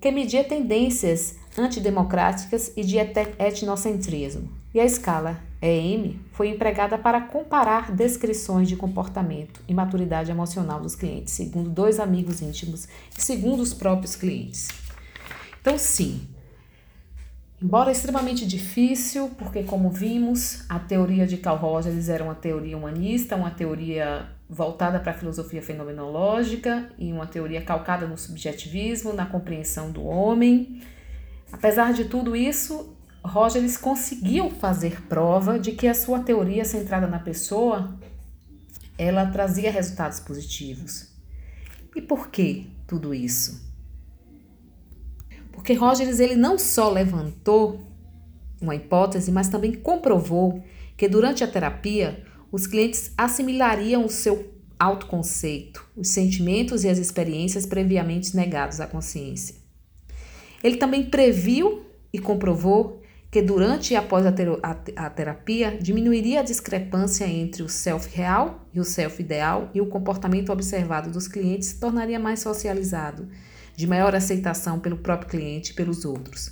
que 0.00 0.10
media 0.10 0.44
tendências 0.44 1.36
antidemocráticas 1.56 2.72
e 2.76 2.82
de 2.82 2.98
etnocentrismo. 2.98 4.50
E 4.74 4.80
a 4.80 4.84
escala 4.84 5.40
EM 5.62 6.18
foi 6.32 6.48
empregada 6.48 6.98
para 6.98 7.20
comparar 7.20 7.92
descrições 7.92 8.68
de 8.68 8.76
comportamento 8.76 9.60
e 9.68 9.72
maturidade 9.72 10.30
emocional 10.30 10.80
dos 10.80 10.96
clientes, 10.96 11.32
segundo 11.32 11.70
dois 11.70 12.00
amigos 12.00 12.42
íntimos 12.42 12.88
e 13.16 13.22
segundo 13.22 13.62
os 13.62 13.72
próprios 13.72 14.16
clientes. 14.16 14.83
Então, 15.64 15.78
sim, 15.78 16.20
embora 17.62 17.90
extremamente 17.90 18.46
difícil, 18.46 19.30
porque, 19.38 19.62
como 19.62 19.88
vimos, 19.88 20.62
a 20.68 20.78
teoria 20.78 21.26
de 21.26 21.38
Carl 21.38 21.56
Rogers 21.56 22.10
era 22.10 22.22
uma 22.22 22.34
teoria 22.34 22.76
humanista, 22.76 23.34
uma 23.34 23.50
teoria 23.50 24.28
voltada 24.46 25.00
para 25.00 25.12
a 25.12 25.14
filosofia 25.14 25.62
fenomenológica 25.62 26.90
e 26.98 27.10
uma 27.10 27.26
teoria 27.26 27.62
calcada 27.62 28.06
no 28.06 28.18
subjetivismo, 28.18 29.14
na 29.14 29.24
compreensão 29.24 29.90
do 29.90 30.04
homem. 30.04 30.82
Apesar 31.50 31.94
de 31.94 32.04
tudo 32.04 32.36
isso, 32.36 32.94
Rogers 33.24 33.78
conseguiu 33.78 34.50
fazer 34.50 35.00
prova 35.08 35.58
de 35.58 35.72
que 35.72 35.88
a 35.88 35.94
sua 35.94 36.18
teoria 36.20 36.66
centrada 36.66 37.06
na 37.06 37.20
pessoa, 37.20 37.98
ela 38.98 39.24
trazia 39.30 39.72
resultados 39.72 40.20
positivos. 40.20 41.08
E 41.96 42.02
por 42.02 42.28
que 42.28 42.70
tudo 42.86 43.14
isso? 43.14 43.73
Porque 45.64 45.72
Rogers 45.72 46.20
ele 46.20 46.36
não 46.36 46.58
só 46.58 46.90
levantou 46.90 47.80
uma 48.60 48.76
hipótese, 48.76 49.32
mas 49.32 49.48
também 49.48 49.72
comprovou 49.72 50.62
que 50.94 51.08
durante 51.08 51.42
a 51.42 51.48
terapia 51.48 52.22
os 52.52 52.66
clientes 52.66 53.14
assimilariam 53.16 54.04
o 54.04 54.10
seu 54.10 54.52
autoconceito, 54.78 55.82
os 55.96 56.08
sentimentos 56.08 56.84
e 56.84 56.88
as 56.90 56.98
experiências 56.98 57.64
previamente 57.64 58.36
negados 58.36 58.78
à 58.78 58.86
consciência. 58.86 59.54
Ele 60.62 60.76
também 60.76 61.06
previu 61.06 61.86
e 62.12 62.18
comprovou 62.18 63.00
que 63.30 63.40
durante 63.40 63.94
e 63.94 63.96
após 63.96 64.26
a, 64.26 65.08
terapia 65.08 65.78
diminuiria 65.80 66.40
a 66.40 66.42
discrepância 66.42 67.24
entre 67.26 67.62
o 67.62 67.70
self 67.70 68.14
real 68.14 68.68
e 68.74 68.80
o 68.80 68.84
self 68.84 69.18
ideal 69.18 69.70
e 69.72 69.80
o 69.80 69.86
comportamento 69.86 70.52
observado 70.52 71.10
dos 71.10 71.26
clientes 71.26 71.72
tornaria 71.72 72.18
mais 72.18 72.40
socializado, 72.40 73.26
de 73.76 73.86
maior 73.86 74.14
aceitação 74.14 74.78
pelo 74.78 74.98
próprio 74.98 75.30
cliente 75.30 75.72
e 75.72 75.74
pelos 75.74 76.04
outros. 76.04 76.50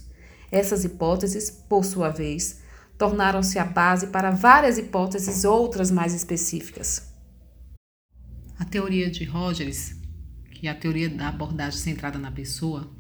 Essas 0.50 0.84
hipóteses, 0.84 1.50
por 1.50 1.84
sua 1.84 2.10
vez, 2.10 2.60
tornaram-se 2.98 3.58
a 3.58 3.64
base 3.64 4.08
para 4.08 4.30
várias 4.30 4.78
hipóteses 4.78 5.44
outras 5.44 5.90
mais 5.90 6.14
específicas. 6.14 7.12
A 8.58 8.64
teoria 8.64 9.10
de 9.10 9.24
Rogers, 9.24 9.96
que 10.52 10.68
é 10.68 10.70
a 10.70 10.74
teoria 10.74 11.08
da 11.08 11.28
abordagem 11.28 11.80
centrada 11.80 12.18
na 12.18 12.30
pessoa, 12.30 12.94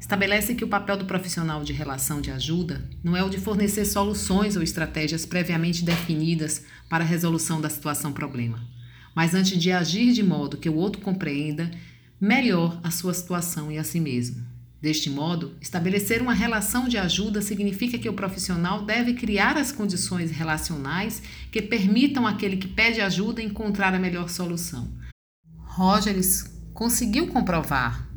estabelece 0.00 0.54
que 0.54 0.64
o 0.64 0.68
papel 0.68 0.96
do 0.96 1.04
profissional 1.04 1.62
de 1.62 1.72
relação 1.72 2.20
de 2.20 2.30
ajuda 2.30 2.88
não 3.04 3.16
é 3.16 3.22
o 3.22 3.28
de 3.28 3.38
fornecer 3.38 3.84
soluções 3.84 4.56
ou 4.56 4.62
estratégias 4.62 5.26
previamente 5.26 5.84
definidas 5.84 6.64
para 6.88 7.04
a 7.04 7.06
resolução 7.06 7.60
da 7.60 7.68
situação-problema, 7.68 8.58
mas 9.14 9.34
antes 9.34 9.58
de 9.58 9.70
agir 9.70 10.12
de 10.12 10.22
modo 10.22 10.56
que 10.56 10.70
o 10.70 10.74
outro 10.74 11.02
compreenda 11.02 11.70
melhor 12.20 12.78
a 12.82 12.90
sua 12.90 13.14
situação 13.14 13.72
e 13.72 13.78
a 13.78 13.84
si 13.84 13.98
mesmo. 13.98 14.44
Deste 14.80 15.10
modo, 15.10 15.54
estabelecer 15.60 16.22
uma 16.22 16.32
relação 16.32 16.88
de 16.88 16.96
ajuda 16.96 17.42
significa 17.42 17.98
que 17.98 18.08
o 18.08 18.14
profissional 18.14 18.84
deve 18.84 19.14
criar 19.14 19.56
as 19.56 19.70
condições 19.70 20.30
relacionais 20.30 21.22
que 21.50 21.60
permitam 21.60 22.26
àquele 22.26 22.56
que 22.56 22.68
pede 22.68 23.00
ajuda 23.00 23.42
encontrar 23.42 23.94
a 23.94 23.98
melhor 23.98 24.28
solução. 24.30 24.88
Rogers 25.56 26.44
conseguiu 26.72 27.28
comprovar 27.28 28.08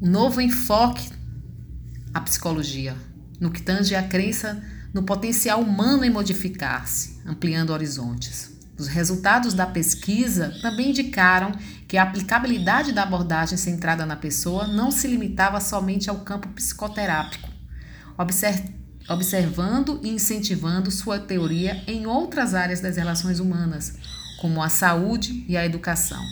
um 0.00 0.10
novo 0.10 0.40
enfoque 0.40 1.08
à 2.12 2.20
psicologia, 2.20 2.94
no 3.38 3.50
que 3.50 3.62
tange 3.62 3.94
à 3.94 4.02
crença 4.02 4.62
no 4.92 5.02
potencial 5.02 5.62
humano 5.62 6.04
em 6.04 6.10
modificar-se, 6.10 7.18
ampliando 7.26 7.70
horizontes. 7.70 8.58
Os 8.78 8.88
resultados 8.88 9.54
da 9.54 9.66
pesquisa 9.66 10.54
também 10.62 10.90
indicaram 10.90 11.52
que 11.90 11.98
a 11.98 12.04
aplicabilidade 12.04 12.92
da 12.92 13.02
abordagem 13.02 13.58
centrada 13.58 14.06
na 14.06 14.14
pessoa 14.14 14.64
não 14.64 14.92
se 14.92 15.08
limitava 15.08 15.60
somente 15.60 16.08
ao 16.08 16.20
campo 16.20 16.46
psicoterápico, 16.50 17.48
observando 19.08 19.98
e 20.00 20.08
incentivando 20.10 20.88
sua 20.88 21.18
teoria 21.18 21.82
em 21.88 22.06
outras 22.06 22.54
áreas 22.54 22.78
das 22.78 22.96
relações 22.96 23.40
humanas, 23.40 23.96
como 24.40 24.62
a 24.62 24.68
saúde 24.68 25.44
e 25.48 25.56
a 25.56 25.66
educação. 25.66 26.24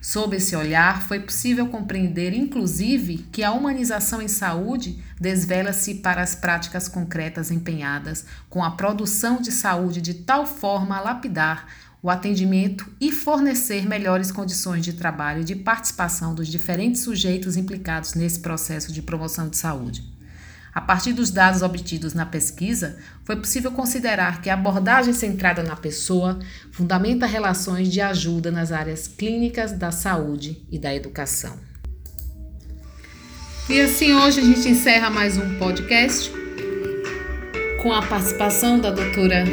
Sob 0.00 0.34
esse 0.36 0.56
olhar, 0.56 1.00
foi 1.02 1.20
possível 1.20 1.68
compreender, 1.68 2.34
inclusive, 2.34 3.18
que 3.30 3.44
a 3.44 3.52
humanização 3.52 4.20
em 4.20 4.26
saúde 4.26 5.00
desvela-se 5.20 5.96
para 5.96 6.22
as 6.22 6.34
práticas 6.34 6.88
concretas 6.88 7.52
empenhadas 7.52 8.26
com 8.48 8.64
a 8.64 8.72
produção 8.72 9.40
de 9.40 9.52
saúde 9.52 10.00
de 10.00 10.14
tal 10.14 10.44
forma 10.44 10.96
a 10.96 11.00
lapidar 11.00 11.68
o 12.02 12.08
atendimento 12.08 12.90
e 13.00 13.12
fornecer 13.12 13.86
melhores 13.86 14.32
condições 14.32 14.84
de 14.84 14.94
trabalho 14.94 15.42
e 15.42 15.44
de 15.44 15.54
participação 15.54 16.34
dos 16.34 16.48
diferentes 16.48 17.02
sujeitos 17.02 17.56
implicados 17.56 18.14
nesse 18.14 18.40
processo 18.40 18.92
de 18.92 19.02
promoção 19.02 19.48
de 19.48 19.56
saúde. 19.56 20.02
A 20.72 20.80
partir 20.80 21.12
dos 21.12 21.30
dados 21.30 21.62
obtidos 21.62 22.14
na 22.14 22.24
pesquisa, 22.24 22.96
foi 23.24 23.36
possível 23.36 23.72
considerar 23.72 24.40
que 24.40 24.48
a 24.48 24.54
abordagem 24.54 25.12
centrada 25.12 25.62
na 25.62 25.74
pessoa 25.74 26.38
fundamenta 26.70 27.26
relações 27.26 27.88
de 27.88 28.00
ajuda 28.00 28.50
nas 28.50 28.70
áreas 28.70 29.08
clínicas, 29.08 29.72
da 29.72 29.90
saúde 29.90 30.64
e 30.70 30.78
da 30.78 30.94
educação. 30.94 31.58
E 33.68 33.80
assim 33.80 34.12
hoje 34.14 34.40
a 34.40 34.44
gente 34.44 34.68
encerra 34.68 35.10
mais 35.10 35.36
um 35.36 35.58
podcast 35.58 36.32
com 37.82 37.92
a 37.92 38.02
participação 38.02 38.78
da 38.78 38.90
doutora 38.90 39.44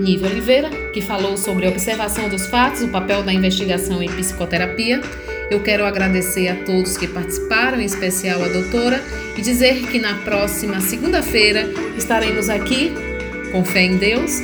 Nívia 0.00 0.28
Oliveira, 0.28 0.83
que 0.94 1.00
falou 1.00 1.36
sobre 1.36 1.66
a 1.66 1.68
observação 1.68 2.28
dos 2.28 2.46
fatos, 2.46 2.82
o 2.82 2.88
papel 2.88 3.24
da 3.24 3.32
investigação 3.32 4.00
em 4.00 4.08
psicoterapia. 4.08 5.02
Eu 5.50 5.60
quero 5.60 5.84
agradecer 5.84 6.48
a 6.48 6.54
todos 6.54 6.96
que 6.96 7.08
participaram, 7.08 7.80
em 7.80 7.84
especial 7.84 8.42
a 8.42 8.48
doutora, 8.48 9.02
e 9.36 9.42
dizer 9.42 9.88
que 9.88 9.98
na 9.98 10.14
próxima 10.18 10.80
segunda-feira 10.80 11.68
estaremos 11.98 12.48
aqui, 12.48 12.92
com 13.50 13.64
fé 13.64 13.82
em 13.82 13.96
Deus, 13.96 14.40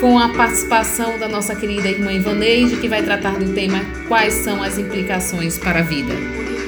com 0.00 0.18
a 0.18 0.30
participação 0.30 1.18
da 1.18 1.28
nossa 1.28 1.54
querida 1.54 1.88
irmã 1.88 2.12
Ivaneide, 2.12 2.78
que 2.78 2.88
vai 2.88 3.02
tratar 3.02 3.38
do 3.38 3.52
tema 3.52 3.80
Quais 4.08 4.34
são 4.34 4.62
as 4.62 4.78
implicações 4.78 5.58
para 5.58 5.80
a 5.80 5.82
vida. 5.82 6.14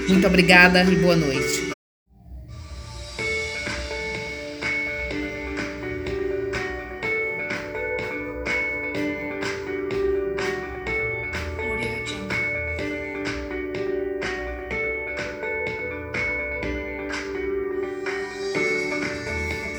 Muito 0.06 0.26
obrigada 0.26 0.84
e 0.84 0.96
boa 0.96 1.16
noite. 1.16 1.71